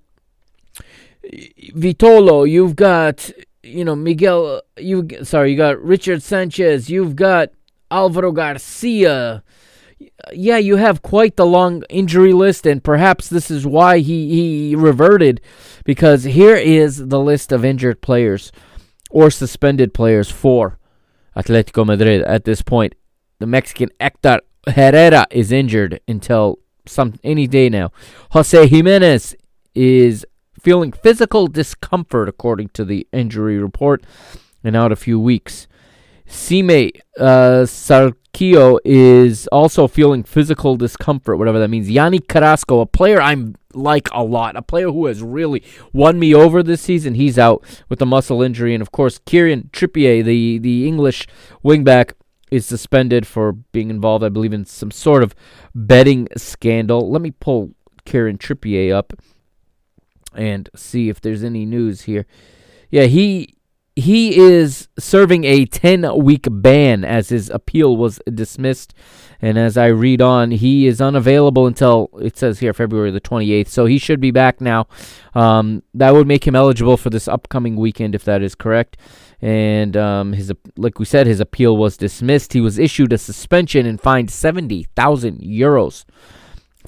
[1.74, 3.30] Vitolo, you've got
[3.62, 4.62] you know, Miguel.
[4.76, 6.90] You sorry, you got Richard Sanchez.
[6.90, 7.50] You've got
[7.90, 9.42] Alvaro Garcia.
[10.32, 14.76] Yeah, you have quite the long injury list, and perhaps this is why he, he
[14.76, 15.40] reverted,
[15.84, 18.52] because here is the list of injured players
[19.10, 20.78] or suspended players for
[21.36, 22.94] Atletico Madrid at this point.
[23.40, 27.92] The Mexican Hector Herrera is injured until some any day now.
[28.30, 29.34] Jose Gimenez
[29.74, 30.26] is
[30.60, 34.04] feeling physical discomfort according to the injury report
[34.62, 35.66] and out a few weeks.
[36.26, 37.66] Sime uh,
[38.32, 41.90] Vrsaljko is also feeling physical discomfort, whatever that means.
[41.90, 45.62] Yanni Carrasco, a player I'm like a lot, a player who has really
[45.92, 48.74] won me over this season, he's out with a muscle injury.
[48.74, 51.26] And of course, Kieran Trippier, the, the English
[51.64, 52.12] wingback,
[52.50, 55.36] is suspended for being involved, I believe, in some sort of
[55.72, 57.08] betting scandal.
[57.08, 57.74] Let me pull
[58.04, 59.12] Kieran Trippier up
[60.34, 62.26] and see if there's any news here.
[62.90, 63.54] Yeah, he
[63.96, 68.94] he is serving a 10 week ban as his appeal was dismissed.
[69.42, 73.68] And as I read on, he is unavailable until it says here February the 28th.
[73.68, 74.86] So he should be back now.
[75.34, 78.96] Um, that would make him eligible for this upcoming weekend if that is correct.
[79.40, 82.52] And um, his like we said, his appeal was dismissed.
[82.52, 86.04] He was issued a suspension and fined 70,000 euros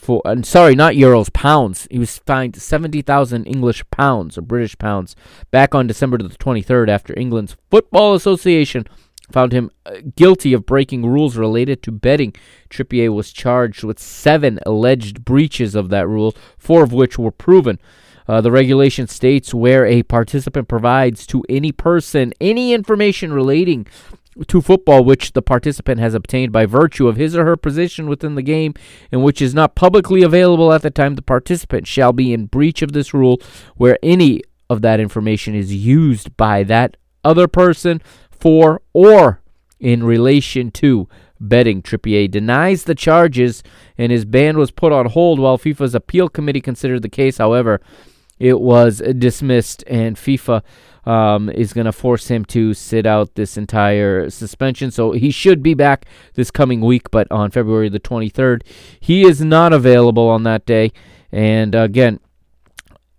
[0.02, 1.86] for uh, sorry, not euros, pounds.
[1.88, 5.14] He was fined 70,000 English pounds or British pounds
[5.52, 8.84] back on December the 23rd after England's Football Association
[9.30, 12.34] found him uh, guilty of breaking rules related to betting.
[12.68, 17.78] Trippier was charged with seven alleged breaches of that rule, four of which were proven.
[18.26, 23.86] Uh, the regulation states where a participant provides to any person any information relating
[24.46, 28.34] to football which the participant has obtained by virtue of his or her position within
[28.34, 28.74] the game
[29.10, 32.82] and which is not publicly available at the time the participant shall be in breach
[32.82, 33.40] of this rule
[33.76, 39.40] where any of that information is used by that other person for or
[39.78, 41.08] in relation to
[41.38, 41.82] betting.
[41.82, 43.62] Trippier denies the charges
[43.98, 47.38] and his ban was put on hold while FIFA's appeal committee considered the case.
[47.38, 47.80] However,
[48.38, 50.62] it was dismissed and FIFA
[51.04, 54.90] um, is going to force him to sit out this entire suspension.
[54.90, 58.62] So he should be back this coming week, but on February the 23rd,
[59.00, 60.92] he is not available on that day.
[61.30, 62.20] And again,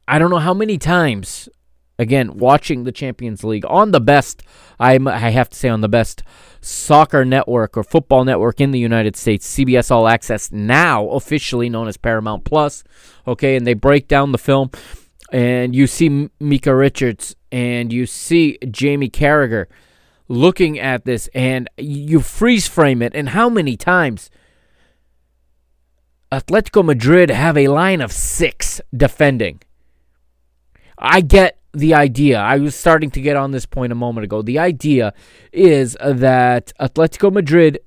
[0.08, 1.50] I don't know how many times,
[1.98, 4.44] again, watching the Champions League on the best,
[4.80, 6.24] I'm, I have to say, on the best
[6.62, 11.88] soccer network or football network in the United States, CBS All Access, now officially known
[11.88, 12.84] as Paramount Plus.
[13.28, 14.70] Okay, and they break down the film
[15.34, 19.68] and you see Micah Richards and you see Jamie Carragher
[20.28, 24.32] looking at this and you freeze frame it and how many times
[26.32, 29.62] Atletico Madrid have a line of 6 defending.
[30.98, 32.40] I get the idea.
[32.40, 34.42] I was starting to get on this point a moment ago.
[34.42, 35.14] The idea
[35.52, 37.80] is that Atletico Madrid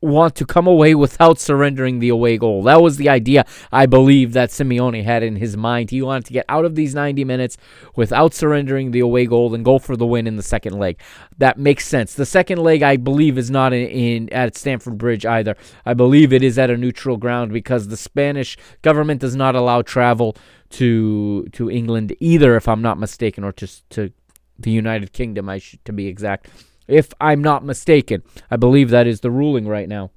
[0.00, 2.62] want to come away without surrendering the away goal.
[2.62, 5.90] That was the idea I believe that Simeone had in his mind.
[5.90, 7.56] He wanted to get out of these 90 minutes
[7.96, 11.00] without surrendering the away goal and go for the win in the second leg.
[11.38, 12.14] That makes sense.
[12.14, 15.56] The second leg I believe is not in, in at Stamford Bridge either.
[15.84, 19.82] I believe it is at a neutral ground because the Spanish government does not allow
[19.82, 20.36] travel
[20.70, 24.12] to to England either if I'm not mistaken or to to
[24.58, 26.48] the United Kingdom I should to be exact
[26.88, 28.22] if I'm not mistaken.
[28.50, 30.10] I believe that is the ruling right now.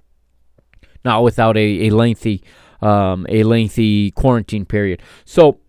[1.04, 2.44] Not without a, a lengthy
[2.82, 5.02] um, a lengthy quarantine period.
[5.26, 5.60] So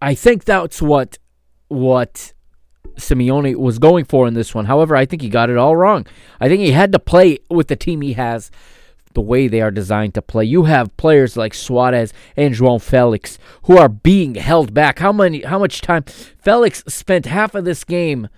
[0.00, 1.18] I think that's what
[1.68, 2.32] what
[2.96, 4.66] Simeone was going for in this one.
[4.66, 6.06] However, I think he got it all wrong.
[6.40, 8.50] I think he had to play with the team he has
[9.14, 10.44] the way they are designed to play.
[10.44, 14.98] You have players like Suarez and João Felix who are being held back.
[14.98, 18.28] How many how much time Felix spent half of this game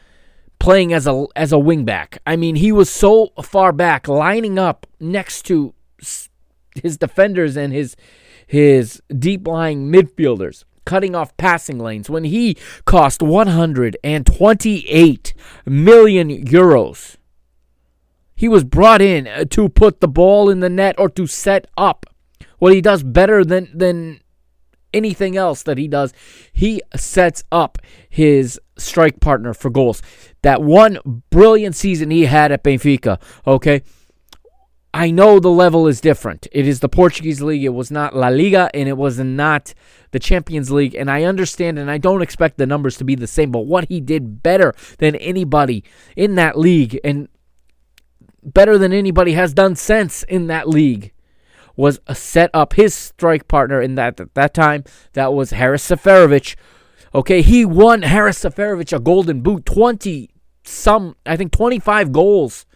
[0.61, 2.19] playing as a as a wingback.
[2.25, 5.75] I mean, he was so far back, lining up next to
[6.77, 7.97] his defenders and his
[8.47, 15.35] his deep lying midfielders, cutting off passing lanes when he cost 128
[15.67, 17.17] million euros.
[18.37, 21.67] He was brought in uh, to put the ball in the net or to set
[21.77, 22.07] up
[22.59, 24.21] what he does better than than
[24.93, 26.13] anything else that he does.
[26.53, 30.03] He sets up his strike partner for goals.
[30.43, 30.99] That one
[31.31, 33.83] brilliant season he had at Benfica, okay?
[34.93, 36.49] I know the level is different.
[36.51, 37.63] It is the Portuguese league.
[37.63, 39.73] It was not La Liga and it was not
[40.11, 40.97] the Champions League.
[40.97, 43.89] And I understand and I don't expect the numbers to be the same, but what
[43.89, 45.85] he did better than anybody
[46.17, 47.29] in that league and
[48.43, 51.13] better than anybody has done since in that league
[51.77, 54.83] was set up his strike partner in that at that time
[55.13, 56.57] that was Haris Seferovic
[57.13, 60.30] Okay, he won Haris Seferovic a golden boot, 20
[60.65, 62.67] some, I think 25 goals.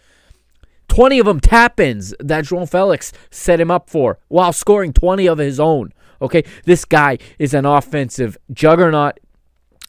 [0.87, 5.27] 20 of them tap ins that João Felix set him up for while scoring 20
[5.27, 5.91] of his own.
[6.21, 9.19] Okay, this guy is an offensive juggernaut.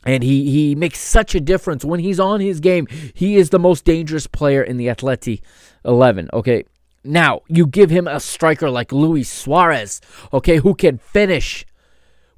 [0.05, 2.87] And he, he makes such a difference when he's on his game.
[3.13, 5.41] He is the most dangerous player in the Atleti
[5.85, 6.31] 11.
[6.33, 6.65] Okay.
[7.03, 10.01] Now, you give him a striker like Luis Suarez,
[10.33, 11.67] okay, who can finish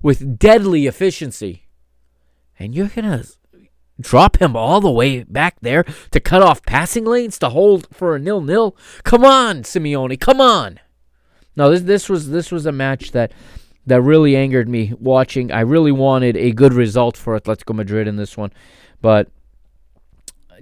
[0.02, 1.68] with deadly efficiency.
[2.58, 3.28] And you're going to
[4.00, 8.14] drop him all the way back there to cut off passing lanes to hold for
[8.14, 8.76] a nil-nil.
[9.04, 10.80] Come on, Simeone, come on.
[11.56, 13.32] No, this this was this was a match that
[13.86, 15.50] that really angered me watching.
[15.50, 18.52] I really wanted a good result for Atletico Madrid in this one,
[19.00, 19.28] but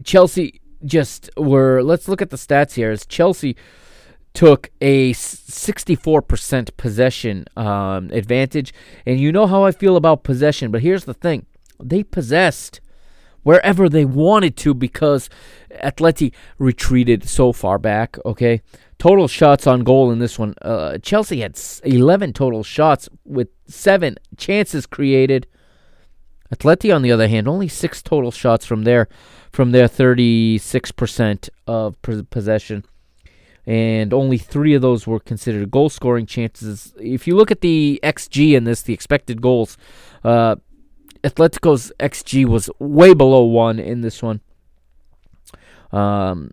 [0.05, 1.83] Chelsea just were.
[1.83, 2.91] Let's look at the stats here.
[2.91, 3.57] As Chelsea
[4.33, 8.73] took a 64% possession um, advantage,
[9.05, 10.71] and you know how I feel about possession.
[10.71, 11.45] But here's the thing:
[11.79, 12.81] they possessed
[13.47, 15.31] wherever they wanted to because
[15.71, 18.19] Atleti retreated so far back.
[18.27, 18.61] Okay,
[18.99, 20.53] total shots on goal in this one.
[20.61, 25.47] Uh, Chelsea had 11 total shots with seven chances created.
[26.53, 29.07] Atleti, on the other hand, only six total shots from their
[29.53, 32.85] from their 36% of possession,
[33.65, 36.93] and only three of those were considered goal scoring chances.
[36.99, 39.79] If you look at the xG in this, the expected goals,
[40.25, 40.57] uh,
[41.27, 44.41] Atletico's xG was way below one in this one.
[45.91, 46.53] Um,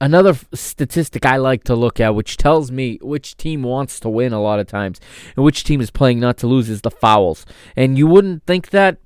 [0.00, 4.32] another statistic I like to look at, which tells me which team wants to win
[4.32, 5.00] a lot of times
[5.34, 7.44] and which team is playing not to lose, is the fouls.
[7.74, 8.98] And you wouldn't think that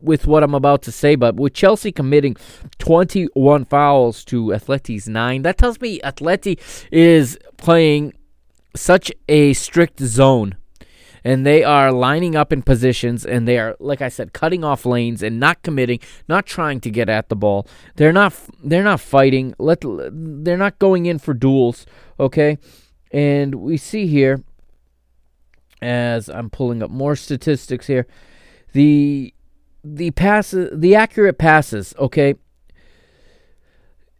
[0.00, 2.36] with what I'm about to say, but with Chelsea committing
[2.78, 6.58] 21 fouls to Atleti's nine, that tells me Atleti
[6.90, 8.14] is playing
[8.74, 10.56] such a strict zone
[11.24, 14.84] and they are lining up in positions and they are like I said cutting off
[14.84, 17.66] lanes and not committing, not trying to get at the ball.
[17.96, 19.54] They're not they're not fighting.
[19.58, 21.86] Let they're not going in for duels,
[22.20, 22.58] okay?
[23.10, 24.44] And we see here
[25.80, 28.06] as I'm pulling up more statistics here,
[28.72, 29.32] the
[29.82, 32.34] the passes the accurate passes, okay?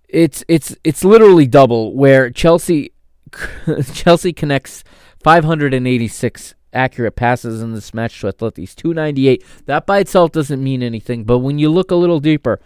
[0.08, 2.92] It's it's it's literally double where Chelsea
[3.92, 4.84] Chelsea connects
[5.22, 9.44] 586 accurate passes in this match to Atleti's 298.
[9.66, 12.60] That by itself doesn't mean anything, but when you look a little deeper,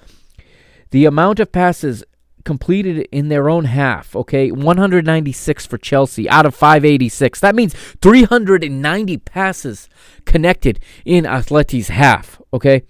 [0.91, 2.05] the amount of passes
[2.45, 4.51] completed in their own half, okay?
[4.51, 7.41] 196 for Chelsea out of 586.
[7.41, 9.89] That means 390 passes
[10.25, 12.85] connected in Atleti's half, okay?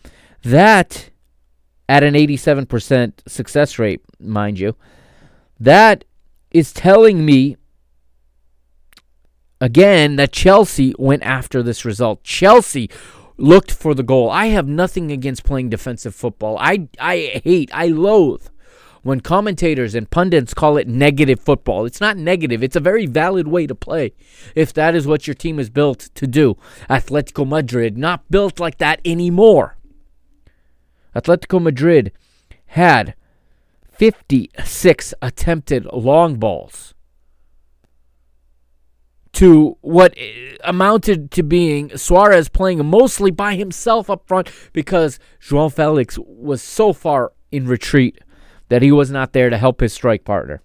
[0.44, 1.10] That
[1.88, 4.76] at an 87% success rate, mind you.
[5.58, 6.04] That
[6.50, 7.56] is telling me
[9.60, 12.22] again that Chelsea went after this result.
[12.22, 12.90] Chelsea
[13.36, 14.30] looked for the goal.
[14.30, 16.56] I have nothing against playing defensive football.
[16.58, 18.48] I I hate, I loathe
[19.02, 21.86] when commentators and pundits call it negative football.
[21.86, 22.62] It's not negative.
[22.62, 24.12] It's a very valid way to play
[24.54, 26.56] if that is what your team is built to do.
[26.90, 29.76] Atletico Madrid not built like that anymore.
[31.14, 32.12] Atletico Madrid
[32.66, 33.14] had
[33.92, 36.94] 56 attempted long balls
[39.32, 45.72] to what eh, amounted to being Suarez playing mostly by himself up front because João
[45.72, 48.18] Felix was so far in retreat
[48.68, 50.62] that he was not there to help his strike partner.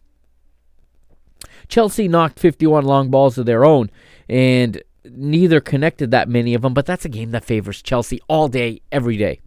[1.67, 3.89] Chelsea knocked 51 long balls of their own
[4.27, 8.47] and neither connected that many of them, but that's a game that favors Chelsea all
[8.47, 9.39] day, every day.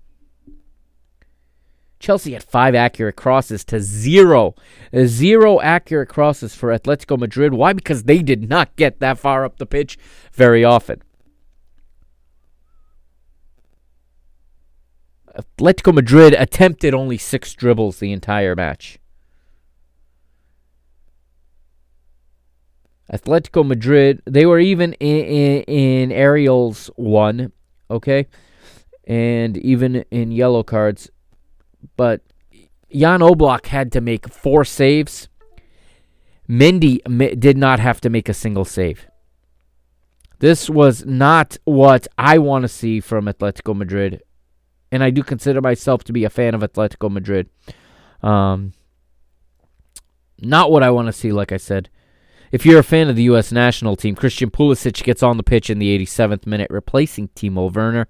[2.07, 4.54] Chelsea had five accurate crosses to zero.
[4.96, 7.52] Zero accurate crosses for Atletico Madrid.
[7.52, 7.72] Why?
[7.72, 9.98] Because they did not get that far up the pitch
[10.32, 11.02] very often.
[15.36, 19.00] Atletico Madrid attempted only six dribbles the entire match.
[23.12, 27.50] Atletico Madrid, they were even in, in, in aerials one,
[27.90, 28.28] okay?
[29.09, 31.11] And even in yellow cards
[31.97, 32.22] but
[32.93, 35.29] Jan Oblak had to make four saves.
[36.49, 37.01] Mendy
[37.39, 39.09] did not have to make a single save.
[40.39, 44.22] This was not what I want to see from Atletico Madrid.
[44.93, 47.49] And I do consider myself to be a fan of Atletico Madrid.
[48.22, 48.72] Um,
[50.41, 51.91] not what I want to see, like I said.
[52.53, 53.51] If you're a fan of the U.S.
[53.51, 58.07] national team, Christian Pulisic gets on the pitch in the 87th minute, replacing Timo Werner.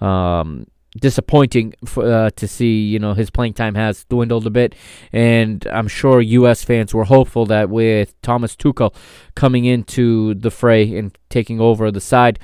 [0.00, 0.66] Um,
[1.00, 2.84] disappointing for, uh, to see.
[2.84, 4.74] You know, his playing time has dwindled a bit,
[5.12, 6.64] and I'm sure U.S.
[6.64, 8.94] fans were hopeful that with Thomas Tuchel
[9.34, 12.38] coming into the fray and taking over the side,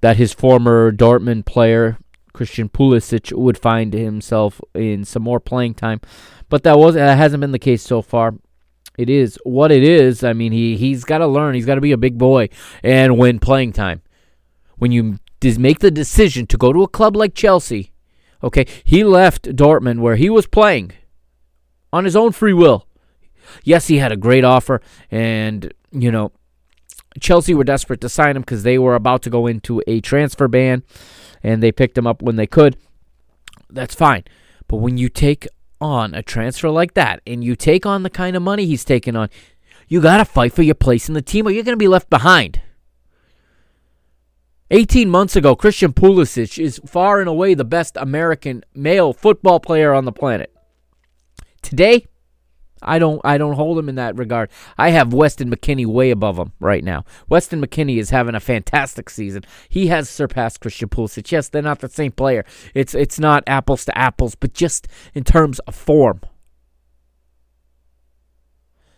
[0.00, 1.98] that his former Dortmund player
[2.34, 6.00] Christian Pulisic would find himself in some more playing time,
[6.50, 8.34] but that was that hasn't been the case so far.
[8.98, 10.22] It is what it is.
[10.22, 11.54] I mean, he he's got to learn.
[11.54, 12.50] He's got to be a big boy
[12.82, 14.02] and win playing time.
[14.76, 15.18] When you
[15.58, 17.92] make the decision to go to a club like Chelsea,
[18.44, 20.92] okay, he left Dortmund where he was playing
[21.92, 22.86] on his own free will.
[23.64, 24.80] Yes, he had a great offer,
[25.10, 26.32] and you know,
[27.20, 30.48] Chelsea were desperate to sign him because they were about to go into a transfer
[30.48, 30.82] ban,
[31.42, 32.76] and they picked him up when they could.
[33.70, 34.24] That's fine,
[34.68, 35.48] but when you take
[35.80, 39.16] on a transfer like that and you take on the kind of money he's taking
[39.16, 39.28] on,
[39.88, 41.88] you got to fight for your place in the team or you're going to be
[41.88, 42.60] left behind.
[44.74, 49.94] 18 months ago, Christian Pulisic is far and away the best American male football player
[49.94, 50.52] on the planet.
[51.62, 52.08] Today,
[52.82, 54.50] I don't I don't hold him in that regard.
[54.76, 57.04] I have Weston McKennie way above him right now.
[57.28, 59.44] Weston McKennie is having a fantastic season.
[59.68, 61.30] He has surpassed Christian Pulisic.
[61.30, 62.44] Yes, they're not the same player.
[62.74, 66.20] It's it's not apples to apples, but just in terms of form.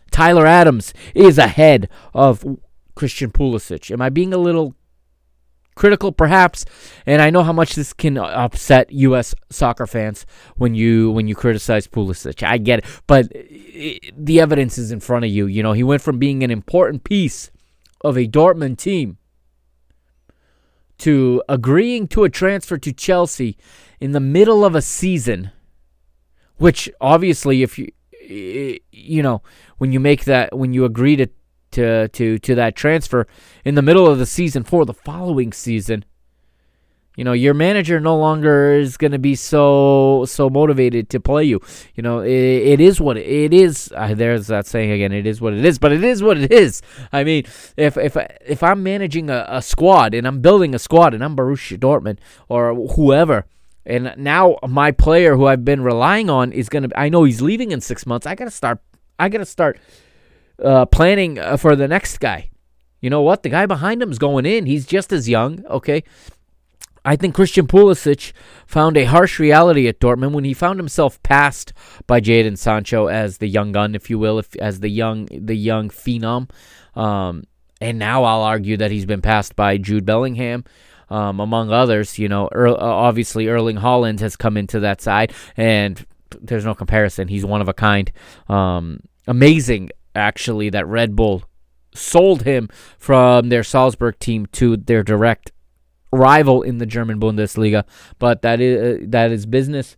[0.09, 2.43] Tyler Adams is ahead of
[2.95, 3.91] Christian Pulisic.
[3.91, 4.75] Am I being a little
[5.77, 6.65] critical perhaps
[7.05, 10.25] and I know how much this can uh, upset US soccer fans
[10.55, 12.43] when you when you criticize Pulisic.
[12.43, 15.45] I get it, but it, the evidence is in front of you.
[15.45, 17.51] You know, he went from being an important piece
[18.01, 19.17] of a Dortmund team
[20.99, 23.55] to agreeing to a transfer to Chelsea
[23.99, 25.51] in the middle of a season
[26.57, 27.87] which obviously if you
[28.29, 29.41] you know,
[29.77, 31.27] when you make that when you agree to
[31.77, 33.27] to to to that transfer
[33.63, 36.03] in the middle of the season for the following season.
[37.15, 41.43] You know, your manager no longer is going to be so so motivated to play
[41.45, 41.61] you.
[41.95, 43.91] You know, it, it is what it is.
[43.95, 45.11] Uh, there's that saying again.
[45.11, 46.81] It is what it is, but it is what it is.
[47.11, 51.13] I mean, if if if I'm managing a, a squad and I'm building a squad
[51.13, 52.17] and I'm Borussia Dortmund
[52.49, 53.45] or whoever,
[53.85, 56.99] and now my player who I've been relying on is going to.
[56.99, 58.25] I know he's leaving in six months.
[58.25, 58.79] I got to start.
[59.19, 59.79] I got to start
[60.63, 62.49] uh, planning uh, for the next guy.
[63.01, 63.43] You know what?
[63.43, 64.65] The guy behind him is going in.
[64.65, 65.65] He's just as young.
[65.67, 66.03] Okay.
[67.05, 68.33] I think Christian Pulisic
[68.65, 71.71] found a harsh reality at Dortmund when he found himself passed
[72.05, 75.55] by Jadon Sancho as the young gun, if you will, if, as the young the
[75.55, 76.49] young phenom.
[76.95, 77.45] Um,
[77.79, 80.65] and now I'll argue that he's been passed by Jude Bellingham,
[81.09, 82.19] um, among others.
[82.19, 86.05] You know, er, obviously Erling Haaland has come into that side, and
[86.41, 87.29] there's no comparison.
[87.29, 88.11] He's one of a kind.
[88.49, 91.43] Um, amazing actually that Red Bull
[91.93, 95.51] sold him from their Salzburg team to their direct
[96.11, 97.83] rival in the German Bundesliga.
[98.19, 99.95] But that is uh, that is business.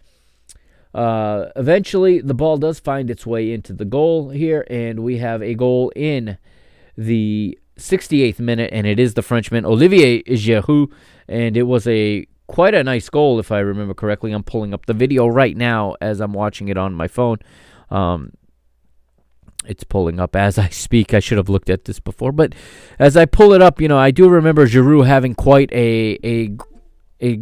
[0.94, 5.42] Uh, eventually, the ball does find its way into the goal here, and we have
[5.42, 6.38] a goal in
[6.98, 10.92] the 68th minute, and it is the Frenchman Olivier Giroud,
[11.28, 14.32] and it was a quite a nice goal if I remember correctly.
[14.32, 17.38] I'm pulling up the video right now as I'm watching it on my phone.
[17.92, 18.34] Um,
[19.70, 21.14] it's pulling up as I speak.
[21.14, 22.54] I should have looked at this before, but
[22.98, 26.58] as I pull it up, you know, I do remember Giroud having quite a a
[27.22, 27.40] a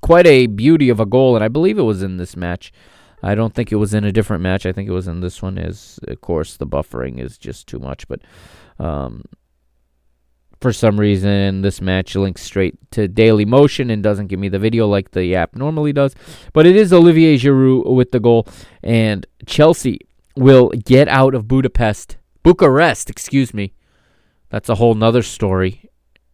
[0.00, 2.72] quite a beauty of a goal, and I believe it was in this match.
[3.22, 4.66] I don't think it was in a different match.
[4.66, 5.58] I think it was in this one.
[5.58, 8.20] As of course the buffering is just too much, but
[8.78, 9.22] um,
[10.60, 14.58] for some reason this match links straight to Daily Motion and doesn't give me the
[14.58, 16.14] video like the app normally does.
[16.52, 18.48] But it is Olivier Giroud with the goal,
[18.82, 20.00] and Chelsea
[20.36, 23.74] will get out of Budapest, Bucharest, excuse me.
[24.50, 25.90] That's a whole nother story.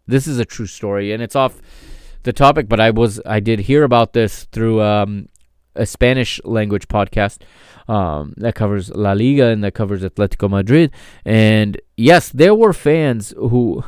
[0.06, 1.60] This is a true story, and it's off
[2.22, 5.28] the topic, but I was I did hear about this through um,
[5.74, 7.42] a Spanish language podcast
[7.88, 10.90] um, that covers La Liga and that covers Atletico Madrid.
[11.24, 13.84] And yes, there were fans who,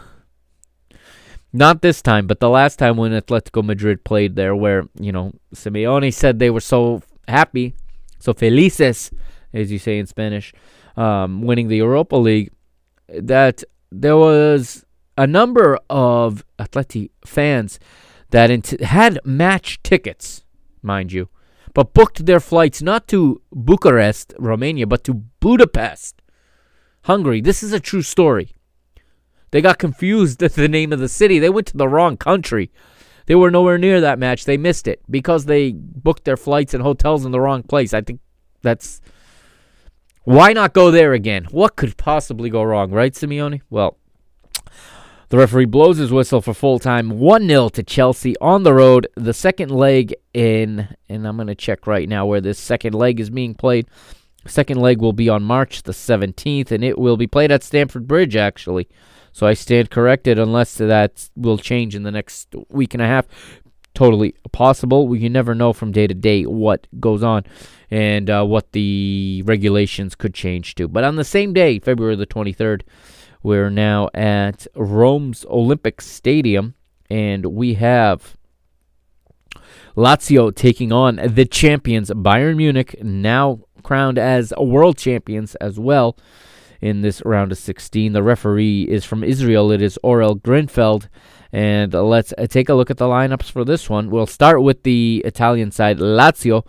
[1.52, 5.32] not this time, but the last time when Atletico Madrid played there, where you know
[5.54, 7.74] Simeone said they were so happy,
[8.18, 9.11] so felices
[9.53, 10.53] as you say in Spanish,
[10.96, 12.51] um, winning the Europa League,
[13.09, 14.84] that there was
[15.16, 17.78] a number of Atleti fans
[18.30, 20.44] that int- had match tickets,
[20.82, 21.28] mind you,
[21.74, 26.22] but booked their flights not to Bucharest, Romania, but to Budapest,
[27.03, 27.40] Hungary.
[27.40, 28.53] This is a true story.
[29.51, 31.38] They got confused at the name of the city.
[31.38, 32.70] They went to the wrong country.
[33.26, 34.44] They were nowhere near that match.
[34.44, 37.94] They missed it because they booked their flights and hotels in the wrong place.
[37.94, 38.20] I think
[38.62, 39.01] that's
[40.24, 41.46] why not go there again?
[41.50, 43.62] What could possibly go wrong, right, Simeone?
[43.70, 43.96] Well,
[45.30, 49.06] the referee blows his whistle for full time 1 0 to Chelsea on the road.
[49.14, 53.20] The second leg in, and I'm going to check right now where this second leg
[53.20, 53.86] is being played.
[54.46, 58.08] Second leg will be on March the 17th, and it will be played at Stamford
[58.08, 58.88] Bridge, actually.
[59.32, 63.26] So I stand corrected unless that will change in the next week and a half.
[63.95, 65.09] Totally possible.
[65.09, 67.45] We can never know from day to day what goes on
[67.91, 70.88] and uh, what the regulations could change to.
[70.88, 72.82] But on the same day, February the 23rd,
[73.43, 76.74] we're now at Rome's Olympic Stadium,
[77.09, 78.36] and we have
[79.97, 86.16] Lazio taking on the champions Bayern Munich, now crowned as world champions as well
[86.80, 88.12] in this round of 16.
[88.12, 89.70] The referee is from Israel.
[89.72, 91.09] It is Orel Grinfeld.
[91.53, 94.11] And let's uh, take a look at the lineups for this one.
[94.11, 96.64] We'll start with the Italian side, Lazio.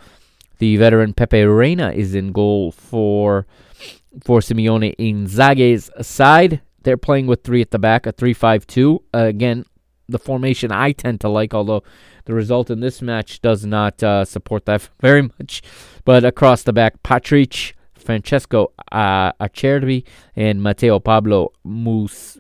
[0.58, 3.46] The veteran Pepe Reina is in goal for
[4.24, 6.62] for Simone Inzaghi's side.
[6.84, 9.00] They're playing with three at the back, a 3-5-2.
[9.14, 9.66] Uh, again,
[10.10, 11.84] the formation I tend to like, although
[12.26, 15.62] the result in this match does not uh, support that very much.
[16.06, 20.04] But across the back, Patrick, Francesco uh, Acerbi,
[20.36, 22.40] and Matteo Pablo Mus-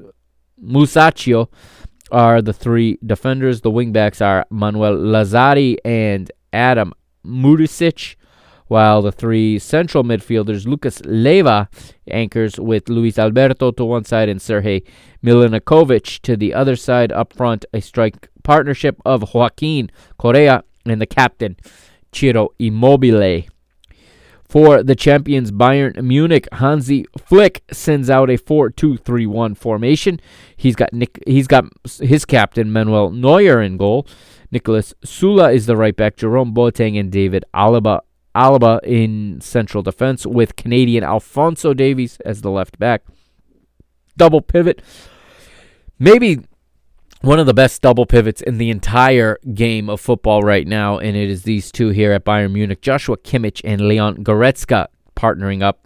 [0.64, 1.50] Musacchio
[2.12, 3.62] are the three defenders.
[3.62, 6.94] The wingbacks are Manuel Lazzari and Adam
[7.26, 8.16] Marusic,
[8.68, 11.70] while the three central midfielders, Lucas Leiva,
[12.08, 14.84] anchors with Luis Alberto to one side and Sergei
[15.24, 17.12] Milinkovic to the other side.
[17.12, 21.58] Up front, a strike partnership of Joaquin Correa and the captain,
[22.14, 23.44] Ciro Immobile.
[24.52, 30.20] For the champions Bayern Munich, Hansi Flick sends out a 4-2-3-1 formation.
[30.58, 31.64] He's got Nick, he's got
[32.02, 34.06] his captain Manuel Neuer in goal.
[34.54, 36.18] Niklas Süle is the right back.
[36.18, 38.02] Jerome Boateng and David Alaba
[38.36, 43.04] Alaba in central defense with Canadian Alphonso Davies as the left back.
[44.18, 44.82] Double pivot.
[45.98, 46.42] Maybe
[47.22, 51.16] one of the best double pivots in the entire game of football right now, and
[51.16, 55.86] it is these two here at Bayern Munich Joshua Kimmich and Leon Goretzka partnering up.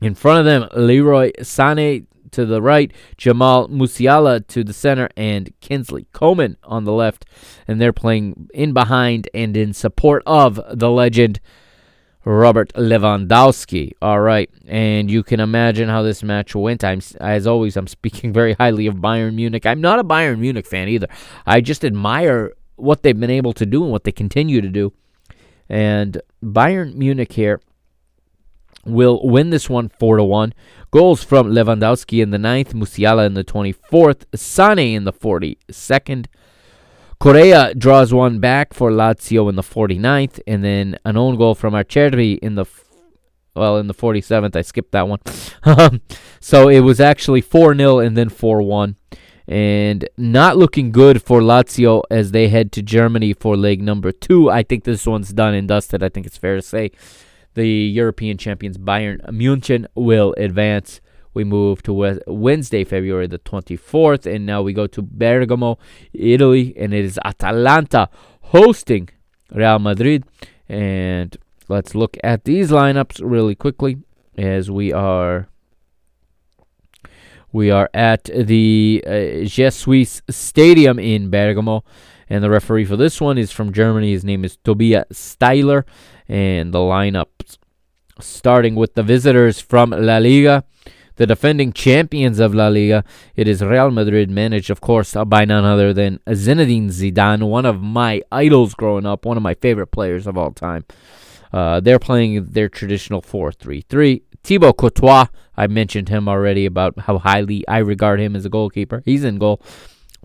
[0.00, 5.52] In front of them, Leroy Sané to the right, Jamal Musiala to the center, and
[5.60, 7.26] Kingsley Coman on the left.
[7.68, 11.40] And they're playing in behind and in support of the legend
[12.24, 13.92] Robert Lewandowski.
[14.00, 16.82] All right, and you can imagine how this match went.
[16.82, 19.66] I'm as always, I'm speaking very highly of Bayern Munich.
[19.66, 21.08] I'm not a Bayern Munich fan either.
[21.46, 24.92] I just admire what they've been able to do and what they continue to do.
[25.68, 27.60] And Bayern Munich here
[28.84, 30.54] will win this one four to one.
[30.90, 35.58] Goals from Lewandowski in the ninth, Musiala in the twenty fourth, Sane in the forty
[35.70, 36.28] second.
[37.20, 41.74] Correa draws one back for Lazio in the 49th, and then an own goal from
[41.74, 42.66] Acerbi in the
[43.54, 44.56] well in the 47th.
[44.56, 45.20] I skipped that one.
[46.40, 48.96] so it was actually 4 0 and then 4 1.
[49.46, 54.50] And not looking good for Lazio as they head to Germany for leg number two.
[54.50, 56.02] I think this one's done and dusted.
[56.02, 56.92] I think it's fair to say
[57.52, 61.00] the European champions Bayern München will advance
[61.34, 65.78] we move to Wednesday, February the 24th, and now we go to Bergamo,
[66.12, 68.08] Italy, and it is Atalanta
[68.40, 69.08] hosting
[69.52, 70.24] Real Madrid.
[70.68, 71.36] And
[71.68, 73.98] let's look at these lineups really quickly
[74.38, 75.48] as we are
[77.52, 79.10] we are at the uh,
[79.46, 81.84] Gewiss Stadium in Bergamo,
[82.28, 84.10] and the referee for this one is from Germany.
[84.10, 85.84] His name is Tobias Stieler,
[86.26, 87.58] and the lineups
[88.20, 90.64] starting with the visitors from La Liga
[91.16, 93.04] the defending champions of La Liga.
[93.36, 97.80] It is Real Madrid, managed, of course, by none other than Zinedine Zidane, one of
[97.80, 100.84] my idols growing up, one of my favorite players of all time.
[101.52, 104.22] Uh, they're playing their traditional 4 3 3.
[104.42, 109.02] Thibaut Courtois, I mentioned him already about how highly I regard him as a goalkeeper.
[109.04, 109.62] He's in goal.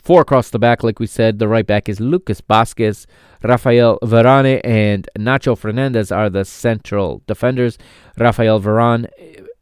[0.02, 1.40] Four across the back, like we said.
[1.40, 3.06] The right back is Lucas Vázquez.
[3.44, 7.78] Rafael Varane and Nacho Fernandez are the central defenders.
[8.18, 9.08] Rafael Varane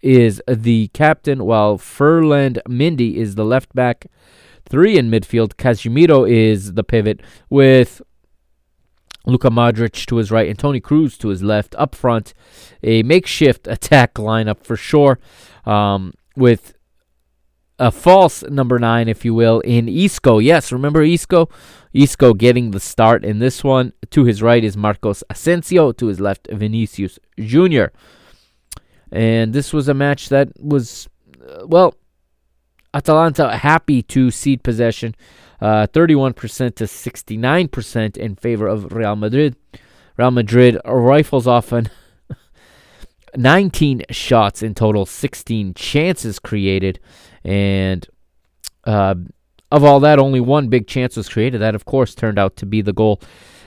[0.02, 4.08] is the captain, while Ferland Mendy is the left back.
[4.70, 5.56] Three in midfield.
[5.56, 8.02] Casemiro is the pivot with
[9.26, 11.76] Luka Modric to his right and Toni Kroos to his left.
[11.78, 12.34] Up front,
[12.84, 15.20] a makeshift attack lineup for sure,
[15.66, 16.74] um, with
[17.80, 20.40] a false number nine, if you will, in Isco.
[20.40, 21.50] Yes, remember Isco?
[21.94, 23.94] Isco getting the start in this one.
[24.12, 25.92] To his right is Marcos Asensio.
[25.92, 27.86] To his left, Vinicius Jr.
[29.12, 31.08] And this was a match that was,
[31.48, 31.96] uh, well,
[32.94, 35.16] Atalanta happy to cede possession,
[35.62, 39.56] uh, 31% to 69% in favor of Real Madrid.
[40.18, 41.90] Real Madrid rifles off an
[43.36, 47.00] 19 shots in total, 16 chances created,
[47.44, 48.08] and
[48.86, 49.16] uh,
[49.72, 51.60] of all that, only one big chance was created.
[51.62, 53.22] That, of course, turned out to be the goal.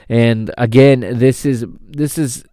[0.09, 2.43] And again, this is this is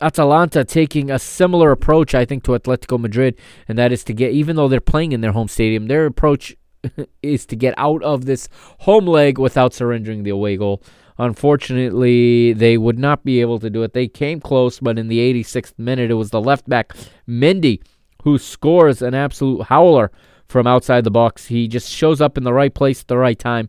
[0.00, 3.36] Atalanta taking a similar approach, I think, to Atletico Madrid,
[3.68, 6.56] and that is to get, even though they're playing in their home stadium, their approach
[7.22, 8.48] is to get out of this
[8.80, 10.82] home leg without surrendering the away goal.
[11.18, 13.92] Unfortunately, they would not be able to do it.
[13.92, 16.94] They came close, but in the 86th minute, it was the left back,
[17.28, 17.82] Mendy,
[18.24, 20.10] who scores an absolute howler
[20.48, 21.46] from outside the box.
[21.46, 23.68] He just shows up in the right place at the right time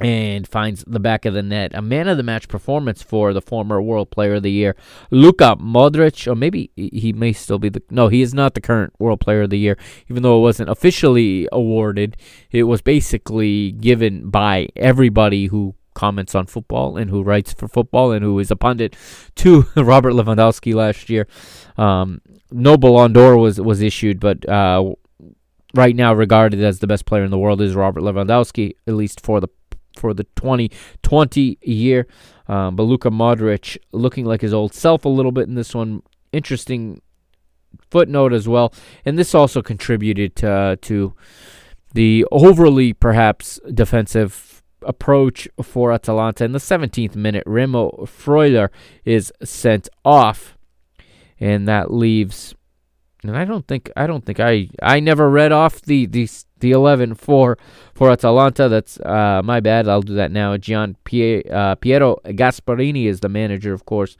[0.00, 1.72] and finds the back of the net.
[1.74, 4.76] A man of the match performance for the former World Player of the Year,
[5.10, 8.92] Luka Modric, or maybe he may still be the no, he is not the current
[8.98, 9.76] World Player of the Year,
[10.08, 12.16] even though it wasn't officially awarded.
[12.50, 18.12] It was basically given by everybody who comments on football and who writes for football
[18.12, 18.94] and who is a pundit
[19.34, 21.26] to Robert Lewandowski last year.
[21.76, 22.20] Um,
[22.52, 24.94] no Ballon d'Or was was issued, but uh,
[25.74, 29.20] right now regarded as the best player in the world is Robert Lewandowski, at least
[29.20, 29.48] for the
[29.98, 32.06] for the 2020 year.
[32.46, 36.02] Um, but Luka Modric looking like his old self a little bit in this one.
[36.32, 37.02] Interesting
[37.90, 38.72] footnote as well,
[39.04, 41.14] and this also contributed to, uh, to
[41.94, 46.44] the overly perhaps defensive approach for Atalanta.
[46.44, 48.68] In the 17th minute, Remo Freuler
[49.04, 50.56] is sent off,
[51.40, 52.54] and that leaves
[53.22, 56.28] and I don't think I don't think I I never read off the the
[56.60, 57.58] the 11 for
[57.94, 58.68] for Atalanta.
[58.68, 59.88] That's uh, my bad.
[59.88, 60.56] I'll do that now.
[60.56, 64.16] Gian Pie, uh, Piero Gasperini is the manager, of course.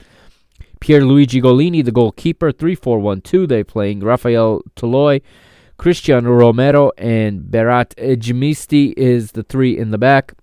[0.81, 2.53] Pierluigi Gollini, the goalkeeper.
[2.53, 3.49] 3-4-1-2.
[3.49, 5.23] They playing Rafael Toloi,
[5.79, 10.35] Cristian Romero, and Berat Djimsiti is the three in the back.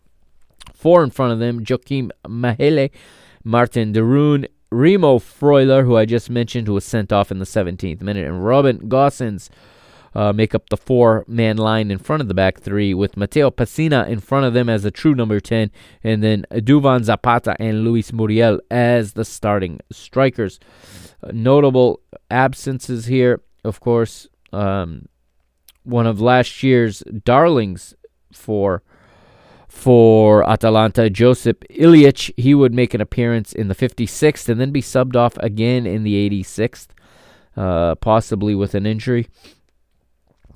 [0.74, 2.92] Four in front of them, Joakim Maehle,
[3.44, 8.02] Martin Derun, Remo Freuler, who I just mentioned, who was sent off in the 17th
[8.02, 9.50] minute, and Robin Gosens
[10.16, 13.52] uh, make up the four man line in front of the back three, with Matteo
[13.52, 15.70] Pessina in front of them as a true number 10,
[16.04, 20.60] and then Duvan Zapata and Luis Muriel as the starting strikers.
[21.22, 22.00] Uh, notable
[22.32, 25.08] absences here, of course, um,
[25.84, 27.94] one of last year's darlings
[28.32, 28.82] for
[29.68, 32.32] for Atalanta, Josip Ilic.
[32.38, 36.04] He would make an appearance in the 56th and then be subbed off again in
[36.04, 36.88] the 86th,
[37.58, 39.28] uh, possibly with an injury.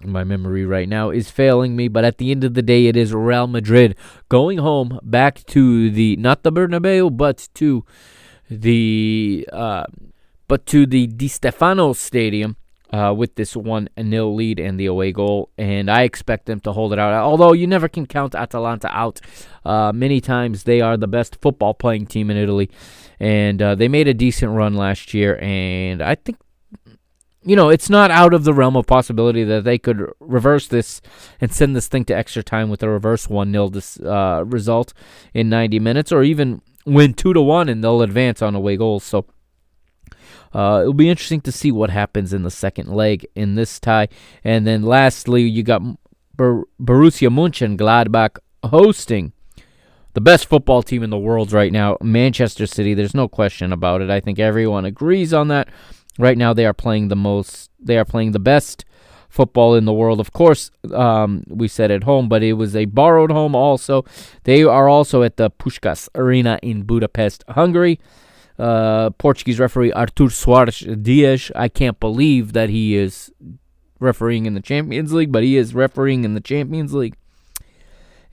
[0.04, 2.96] My memory right now is failing me, but at the end of the day, it
[2.96, 3.96] is Real Madrid
[4.30, 7.84] going home back to the not the Bernabeu, but to
[8.50, 9.84] the uh,
[10.48, 12.56] but to the Di Stefano Stadium
[12.92, 15.50] uh, with this one nil lead and the away goal.
[15.58, 17.14] And I expect them to hold it out.
[17.14, 19.22] Although you never can count Atalanta out.
[19.64, 22.70] Uh, many times they are the best football playing team in Italy.
[23.20, 25.38] And uh, they made a decent run last year.
[25.42, 26.38] And I think,
[27.44, 31.02] you know, it's not out of the realm of possibility that they could reverse this
[31.40, 33.72] and send this thing to extra time with a reverse 1 0
[34.10, 34.94] uh, result
[35.34, 39.04] in 90 minutes or even win 2 to 1 and they'll advance on away goals.
[39.04, 39.26] So
[40.54, 44.10] uh, it'll be interesting to see what happens in the second leg in this tie.
[44.44, 45.82] And then lastly, you got
[46.36, 49.32] Bar- Borussia Mönchengladbach hosting
[50.14, 52.94] the best football team in the world right now, Manchester City.
[52.94, 54.10] There's no question about it.
[54.10, 55.70] I think everyone agrees on that.
[56.20, 57.72] Right now, they are playing the most.
[57.80, 58.84] They are playing the best
[59.30, 60.20] football in the world.
[60.20, 64.04] Of course, um, we said at home, but it was a borrowed home also.
[64.44, 68.00] They are also at the Puskás Arena in Budapest, Hungary.
[68.58, 71.52] Uh, Portuguese referee Artur Soares Dias.
[71.56, 73.32] I can't believe that he is
[74.02, 77.16] refereeing in the Champions League, but he is refereeing in the Champions League.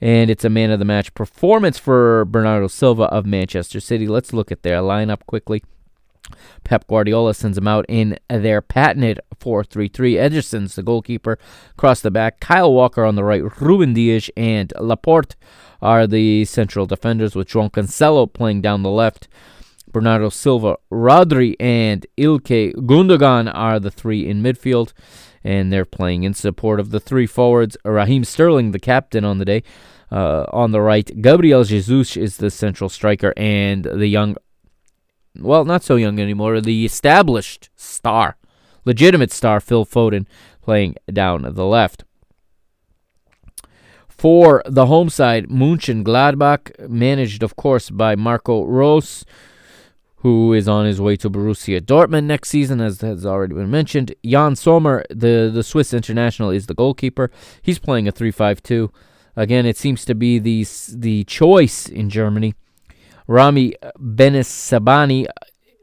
[0.01, 4.07] And it's a man of the match performance for Bernardo Silva of Manchester City.
[4.07, 5.63] Let's look at their lineup quickly.
[6.63, 10.13] Pep Guardiola sends them out in their patented 4 3 3.
[10.15, 11.37] Ederson's the goalkeeper
[11.71, 12.39] across the back.
[12.39, 13.43] Kyle Walker on the right.
[13.61, 15.35] Ruben Dias and Laporte
[15.81, 19.27] are the central defenders, with João Cancelo playing down the left.
[19.91, 24.93] Bernardo Silva, Rodri, and Ilkay Gundogan are the three in midfield,
[25.43, 27.77] and they're playing in support of the three forwards.
[27.85, 29.63] Raheem Sterling, the captain on the day,
[30.11, 31.09] uh, on the right.
[31.21, 34.35] Gabriel Jesus is the central striker, and the young,
[35.39, 38.37] well, not so young anymore, the established star,
[38.85, 40.25] legitimate star, Phil Foden,
[40.61, 42.03] playing down the left.
[44.07, 49.23] For the home side, Mönchengladbach, managed, of course, by Marco Rose
[50.21, 54.15] who is on his way to Borussia Dortmund next season, as has already been mentioned.
[54.23, 57.29] Yann Sommer, the, the Swiss international, is the goalkeeper.
[57.61, 58.91] He's playing a 3 5 2.
[59.35, 62.55] Again, it seems to be the, the choice in Germany.
[63.27, 65.27] Rami Bensebaini,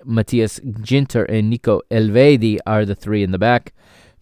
[0.04, 3.72] Matthias Ginter, and Nico Elvedi are the three in the back.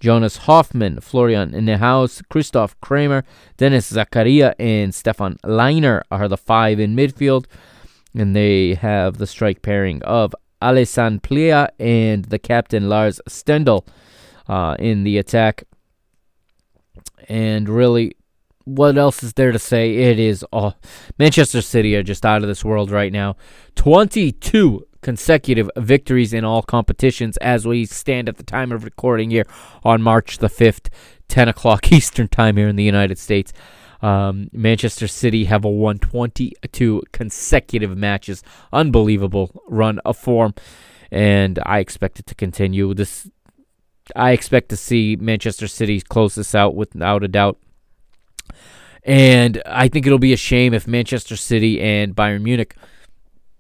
[0.00, 3.24] Jonas Hofmann, Florian Neuhaus, Christoph Kramer,
[3.56, 7.46] Dennis Zakaria, and Stefan Lainer are the five in midfield
[8.14, 13.86] and they have the strike pairing of Alessandro Plea and the captain Lars Stindl
[14.48, 15.64] uh, in the attack.
[17.28, 18.16] And really,
[18.64, 19.94] what else is there to say?
[19.96, 20.76] It is all
[21.18, 23.36] Manchester City are just out of this world right now.
[23.76, 29.44] 22 consecutive victories in all competitions as we stand at the time of recording here
[29.84, 30.88] on March the 5th,
[31.28, 33.52] 10 o'clock Eastern Time here in the United States.
[34.00, 38.42] Um, Manchester City have won 22 consecutive matches.
[38.72, 40.54] Unbelievable run of form,
[41.10, 42.94] and I expect it to continue.
[42.94, 43.30] This,
[44.16, 47.58] I expect to see Manchester City close this out without a doubt.
[49.04, 52.76] And I think it'll be a shame if Manchester City and Bayern Munich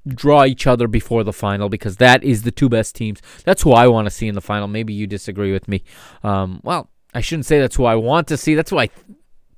[0.06, 3.20] draw each other before the final because that is the two best teams.
[3.44, 4.68] That's who I want to see in the final.
[4.68, 5.82] Maybe you disagree with me.
[6.22, 8.54] Um, well, I shouldn't say that's who I want to see.
[8.54, 8.88] That's who I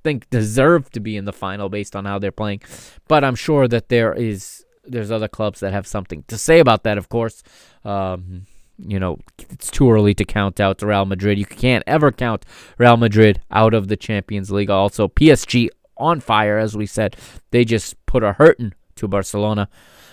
[0.03, 2.63] think deserve to be in the final based on how they're playing.
[3.09, 6.83] But I'm sure that there is there's other clubs that have something to say about
[6.85, 6.99] that.
[6.99, 7.43] Of course,
[7.85, 8.47] um,
[8.79, 9.19] you know
[9.51, 11.39] it's too early to count out Real Madrid.
[11.39, 12.45] You can't ever count
[12.79, 14.71] Real Madrid out of the Champions League.
[14.71, 17.17] Also, PSG on fire, as we said.
[17.51, 19.69] They just put a hurting to Barcelona.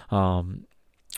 [0.10, 0.66] Um,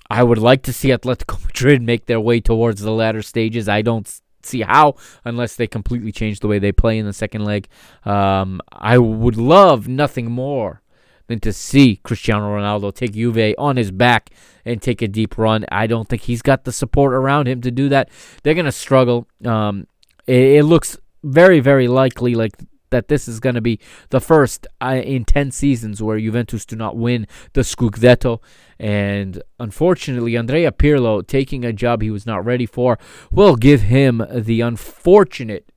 [0.09, 3.67] I would like to see Atletico Madrid make their way towards the latter stages.
[3.67, 4.07] I don't
[4.45, 7.67] see how unless they completely change the way they play in the second leg.
[8.05, 10.82] Um, I would love nothing more
[11.27, 14.29] than to see Cristiano Ronaldo take Juve on his back
[14.65, 15.65] and take a deep run.
[15.71, 18.09] I don't think he's got the support around him to do that.
[18.43, 19.27] They're going to struggle.
[19.45, 19.87] Um,
[20.27, 22.53] it, it, looks very, very likely like
[22.89, 23.79] that this is going to be
[24.09, 28.39] the first uh, in 10 seasons where Juventus do not win the Scudetto.
[28.79, 32.99] And unfortunately, Andrea Pirlo taking a job he was not ready for
[33.31, 35.72] will give him the unfortunate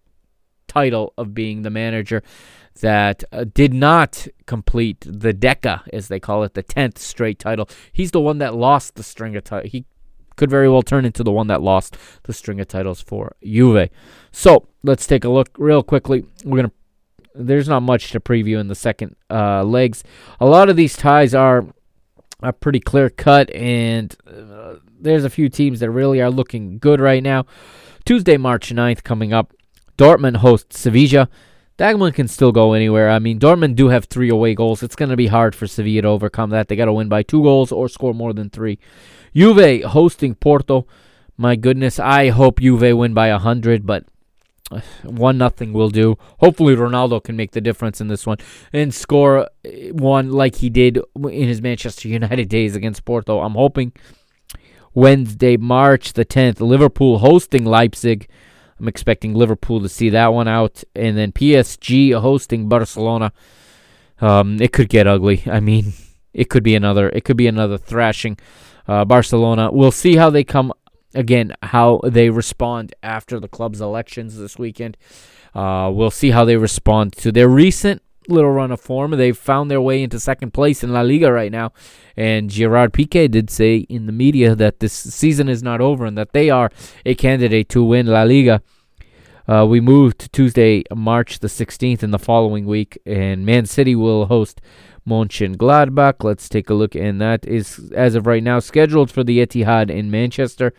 [0.76, 2.22] title of being the manager
[2.80, 7.68] that uh, did not complete the Deca, as they call it, the 10th straight title.
[7.90, 9.72] He's the one that lost the string of titles.
[9.72, 9.86] He
[10.36, 13.88] could very well turn into the one that lost the string of titles for Juve.
[14.32, 16.26] So let's take a look real quickly.
[16.44, 16.76] We're going to
[17.38, 20.02] there's not much to preview in the second uh, legs.
[20.40, 21.66] A lot of these ties are
[22.42, 27.00] are pretty clear cut, and uh, there's a few teams that really are looking good
[27.00, 27.44] right now.
[28.04, 29.52] Tuesday, March 9th, coming up.
[29.96, 31.28] Dortmund hosts Sevilla.
[31.78, 33.10] Dagman can still go anywhere.
[33.10, 34.82] I mean, Dortmund do have three away goals.
[34.82, 36.68] It's going to be hard for Sevilla to overcome that.
[36.68, 38.78] They got to win by two goals or score more than three.
[39.34, 40.86] Juve hosting Porto.
[41.36, 44.06] My goodness, I hope Juve win by a 100, but
[45.02, 46.16] one nothing will do.
[46.40, 48.38] Hopefully Ronaldo can make the difference in this one
[48.72, 53.40] and score eh, one like he did in his Manchester United days against Porto.
[53.40, 53.92] I'm hoping
[54.94, 58.28] Wednesday, March the 10th, Liverpool hosting Leipzig.
[58.78, 63.32] I'm expecting Liverpool to see that one out and then PSG hosting Barcelona.
[64.20, 65.42] Um, it could get ugly.
[65.46, 65.92] I mean,
[66.32, 68.38] it could be another it could be another thrashing.
[68.88, 69.70] Uh, Barcelona.
[69.72, 70.72] We'll see how they come
[71.14, 74.96] again how they respond after the club's elections this weekend.
[75.54, 79.12] Uh, we'll see how they respond to their recent little run of form.
[79.12, 81.72] They've found their way into second place in La Liga right now.
[82.16, 86.16] And Gerard Piqué did say in the media that this season is not over and
[86.16, 86.70] that they are
[87.04, 88.62] a candidate to win La Liga.
[89.48, 93.94] Uh, we move to Tuesday, March the 16th in the following week, and Man City
[93.94, 94.60] will host
[95.08, 96.24] Mönchengladbach.
[96.24, 99.88] Let's take a look, and that is, as of right now, scheduled for the Etihad
[99.88, 100.72] in Manchester.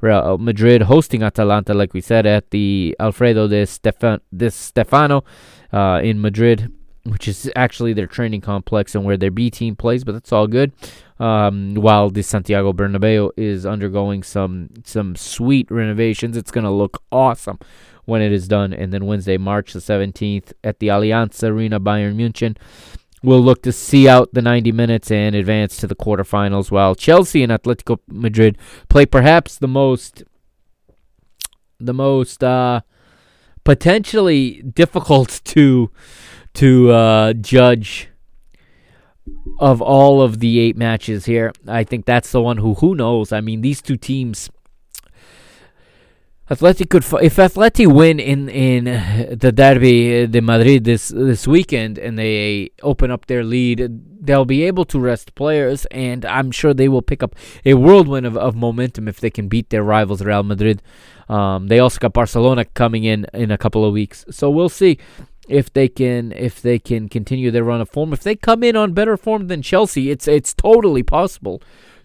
[0.00, 5.24] Real Madrid hosting Atalanta, like we said, at the Alfredo de, Stefan- de Stefano
[5.72, 6.72] uh, in Madrid,
[7.04, 10.46] which is actually their training complex and where their B team plays, but that's all
[10.46, 10.72] good.
[11.18, 17.02] Um, while the Santiago Bernabeu is undergoing some some sweet renovations, it's going to look
[17.12, 17.58] awesome
[18.04, 18.72] when it is done.
[18.72, 22.58] And then Wednesday, March the 17th, at the Allianz Arena, Bayern Munich
[23.22, 27.42] will look to see out the 90 minutes and advance to the quarterfinals while Chelsea
[27.42, 28.58] and Atletico Madrid
[28.88, 30.22] play perhaps the most
[31.80, 32.82] the most uh,
[33.64, 35.90] potentially difficult to
[36.54, 38.08] to uh, judge
[39.58, 41.52] of all of the eight matches here.
[41.66, 43.32] I think that's the one who who knows.
[43.32, 44.50] I mean, these two teams
[46.50, 48.84] Athletic could if Atleti win in in
[49.38, 54.62] the Derby de Madrid this this weekend and they open up their lead, they'll be
[54.64, 58.54] able to rest players, and I'm sure they will pick up a whirlwind of, of
[58.54, 60.82] momentum if they can beat their rivals Real Madrid.
[61.30, 64.98] Um, they also got Barcelona coming in in a couple of weeks, so we'll see
[65.48, 68.12] if they can if they can continue their run of form.
[68.12, 71.62] If they come in on better form than Chelsea, it's it's totally possible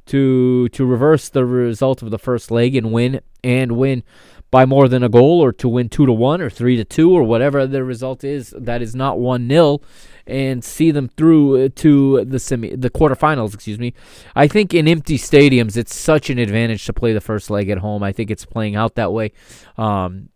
[0.07, 4.03] to to reverse the result of the first leg and win and win
[4.51, 7.11] by more than a goal or to win 2 to 1 or 3 to 2
[7.11, 9.79] or whatever the result is that is not 1-0
[10.25, 13.93] and see them through uh, to the semi the quarterfinals, excuse me.
[14.35, 17.79] I think in empty stadiums it's such an advantage to play the first leg at
[17.79, 18.03] home.
[18.03, 19.31] I think it's playing out that way.
[19.77, 20.29] Um,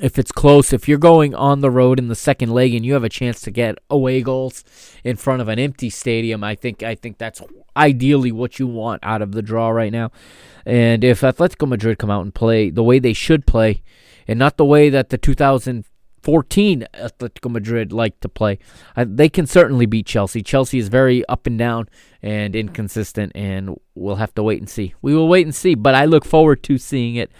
[0.00, 2.92] if it's close, if you're going on the road in the second leg and you
[2.94, 4.64] have a chance to get away goals
[5.04, 7.42] in front of an empty stadium, I think I think that's
[7.76, 10.10] ideally what you want out of the draw right now.
[10.64, 13.82] And if Atletico Madrid come out and play the way they should play,
[14.28, 15.18] and not the way that the
[16.26, 18.58] 2014 Atletico Madrid like to play,
[18.96, 20.42] they can certainly beat Chelsea.
[20.42, 21.88] Chelsea is very up and down
[22.20, 24.94] and inconsistent, and we'll have to wait and see.
[25.02, 27.30] We will wait and see, but I look forward to seeing it.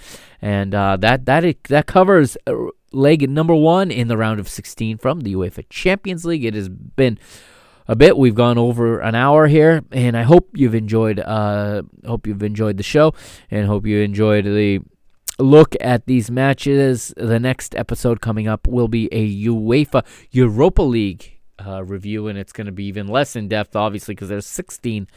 [0.41, 2.55] And uh, that that that covers uh,
[2.93, 6.45] leg number one in the round of 16 from the UEFA Champions League.
[6.45, 7.19] It has been
[7.89, 8.17] a bit.
[8.17, 11.19] We've gone over an hour here, and I hope you've enjoyed.
[11.19, 13.15] Uh, hope you've enjoyed the show,
[13.51, 14.81] and hope you enjoyed the
[15.39, 17.13] look at these matches.
[17.17, 22.53] The next episode coming up will be a UEFA Europa League uh, review, and it's
[22.53, 25.09] going to be even less in depth, obviously, because there's 16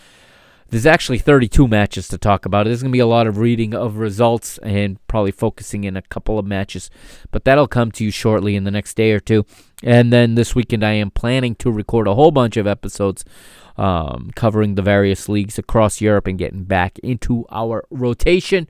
[0.70, 2.66] there's actually 32 matches to talk about.
[2.66, 6.02] There's going to be a lot of reading of results and probably focusing in a
[6.02, 6.90] couple of matches,
[7.32, 9.46] but that'll come to you shortly in the next day or two.
[9.84, 13.26] And then this weekend, I am planning to record a whole bunch of episodes
[13.80, 18.69] um, covering the various leagues across Europe and getting back into our rotation.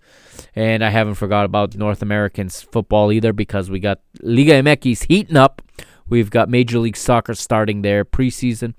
[0.55, 5.35] And I haven't forgot about North Americans football either because we got Liga MX heating
[5.35, 5.63] up.
[6.07, 8.75] We've got Major League Soccer starting their preseason.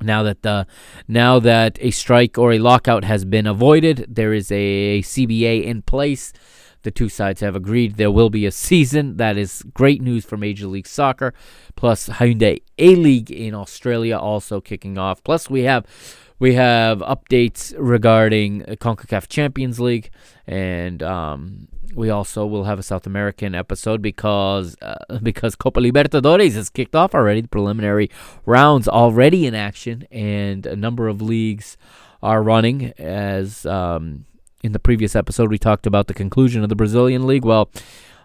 [0.00, 0.68] Now that the
[1.08, 5.82] now that a strike or a lockout has been avoided, there is a CBA in
[5.82, 6.32] place.
[6.82, 9.16] The two sides have agreed there will be a season.
[9.16, 11.34] That is great news for Major League Soccer.
[11.76, 15.22] Plus Hyundai A League in Australia also kicking off.
[15.24, 15.84] Plus we have
[16.38, 20.10] we have updates regarding CONCACAF Champions League
[20.46, 26.54] and um, we also will have a South American episode because uh, because Copa Libertadores
[26.54, 27.40] has kicked off already.
[27.40, 28.10] The preliminary
[28.46, 31.76] rounds already in action, and a number of leagues
[32.22, 32.92] are running.
[32.98, 34.26] As um,
[34.62, 37.44] in the previous episode, we talked about the conclusion of the Brazilian league.
[37.44, 37.70] Well,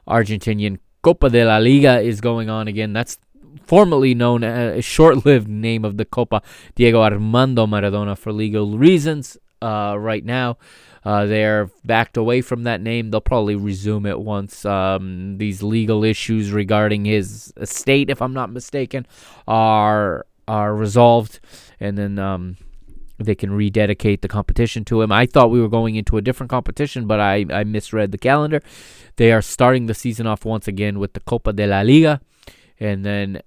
[0.08, 2.94] Argentinian Copa de la Liga is going on again.
[2.94, 3.18] That's
[3.66, 6.42] formerly known as a short-lived name of the Copa
[6.76, 9.38] Diego Armando Maradona for legal reasons.
[9.62, 10.58] Uh, right now.
[11.06, 13.12] Uh, they're backed away from that name.
[13.12, 18.52] They'll probably resume it once um, these legal issues regarding his estate, if I'm not
[18.52, 19.08] mistaken,
[19.48, 21.40] are are resolved,
[21.80, 22.58] and then um,
[23.26, 25.12] they can rededicate the competition to him.
[25.12, 28.62] I thought we were going into a different competition, but I, I misread the calendar.
[29.16, 32.22] They are starting the season off once again with the Copa de la Liga,
[32.80, 33.42] and then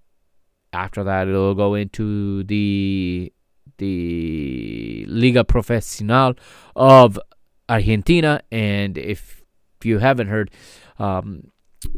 [0.73, 3.32] after that it'll go into the
[3.78, 6.35] the Liga Profesional
[6.74, 7.19] of
[7.69, 8.40] Argentina.
[8.51, 9.43] And if,
[9.82, 10.51] you haven't heard,
[10.98, 11.53] um,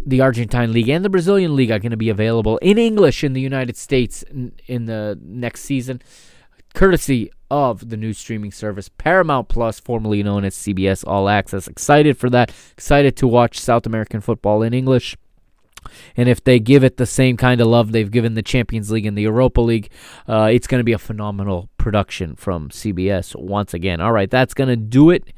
[0.04, 3.32] the Argentine League and the Brazilian League are going to be available in English in
[3.32, 6.02] the United States in, in the next season,
[6.74, 11.68] courtesy of the new streaming service Paramount Plus, formerly known as CBS All Access.
[11.68, 12.52] Excited for that.
[12.72, 15.16] Excited to watch South American football in English.
[16.16, 19.06] And if they give it the same kind of love they've given the Champions League
[19.06, 19.90] and the Europa League,
[20.28, 24.00] uh, it's going to be a phenomenal production from CBS once again.
[24.00, 25.32] All right, that's going to do it.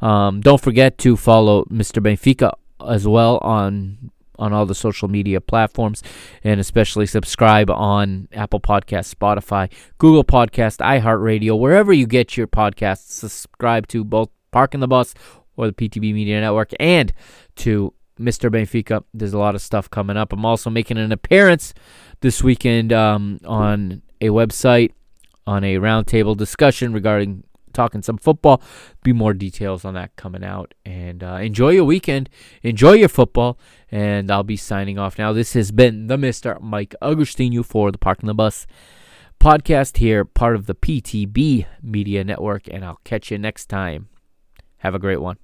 [0.00, 2.02] Um, don't forget to follow Mr.
[2.02, 2.52] Benfica
[2.86, 6.02] as well on on all the social media platforms
[6.42, 13.10] and especially subscribe on Apple Podcast, Spotify, Google Podcast, iHeartRadio, wherever you get your podcasts.
[13.10, 15.14] Subscribe to both Parking the Bus
[15.56, 17.12] or the PTB Media Network and
[17.56, 18.50] to Mr.
[18.50, 19.04] Benfica.
[19.12, 20.32] There's a lot of stuff coming up.
[20.32, 21.74] I'm also making an appearance
[22.20, 24.92] this weekend um, on a website
[25.46, 27.44] on a roundtable discussion regarding
[27.74, 28.62] talking some football.
[29.02, 30.72] Be more details on that coming out.
[30.84, 32.30] And uh, enjoy your weekend.
[32.62, 33.58] Enjoy your football.
[33.90, 35.32] And I'll be signing off now.
[35.32, 36.60] This has been the Mr.
[36.60, 38.66] Mike Agustinu for the Parking the Bus
[39.40, 42.68] podcast here, part of the PTB Media Network.
[42.68, 44.08] And I'll catch you next time.
[44.78, 45.36] Have a great one.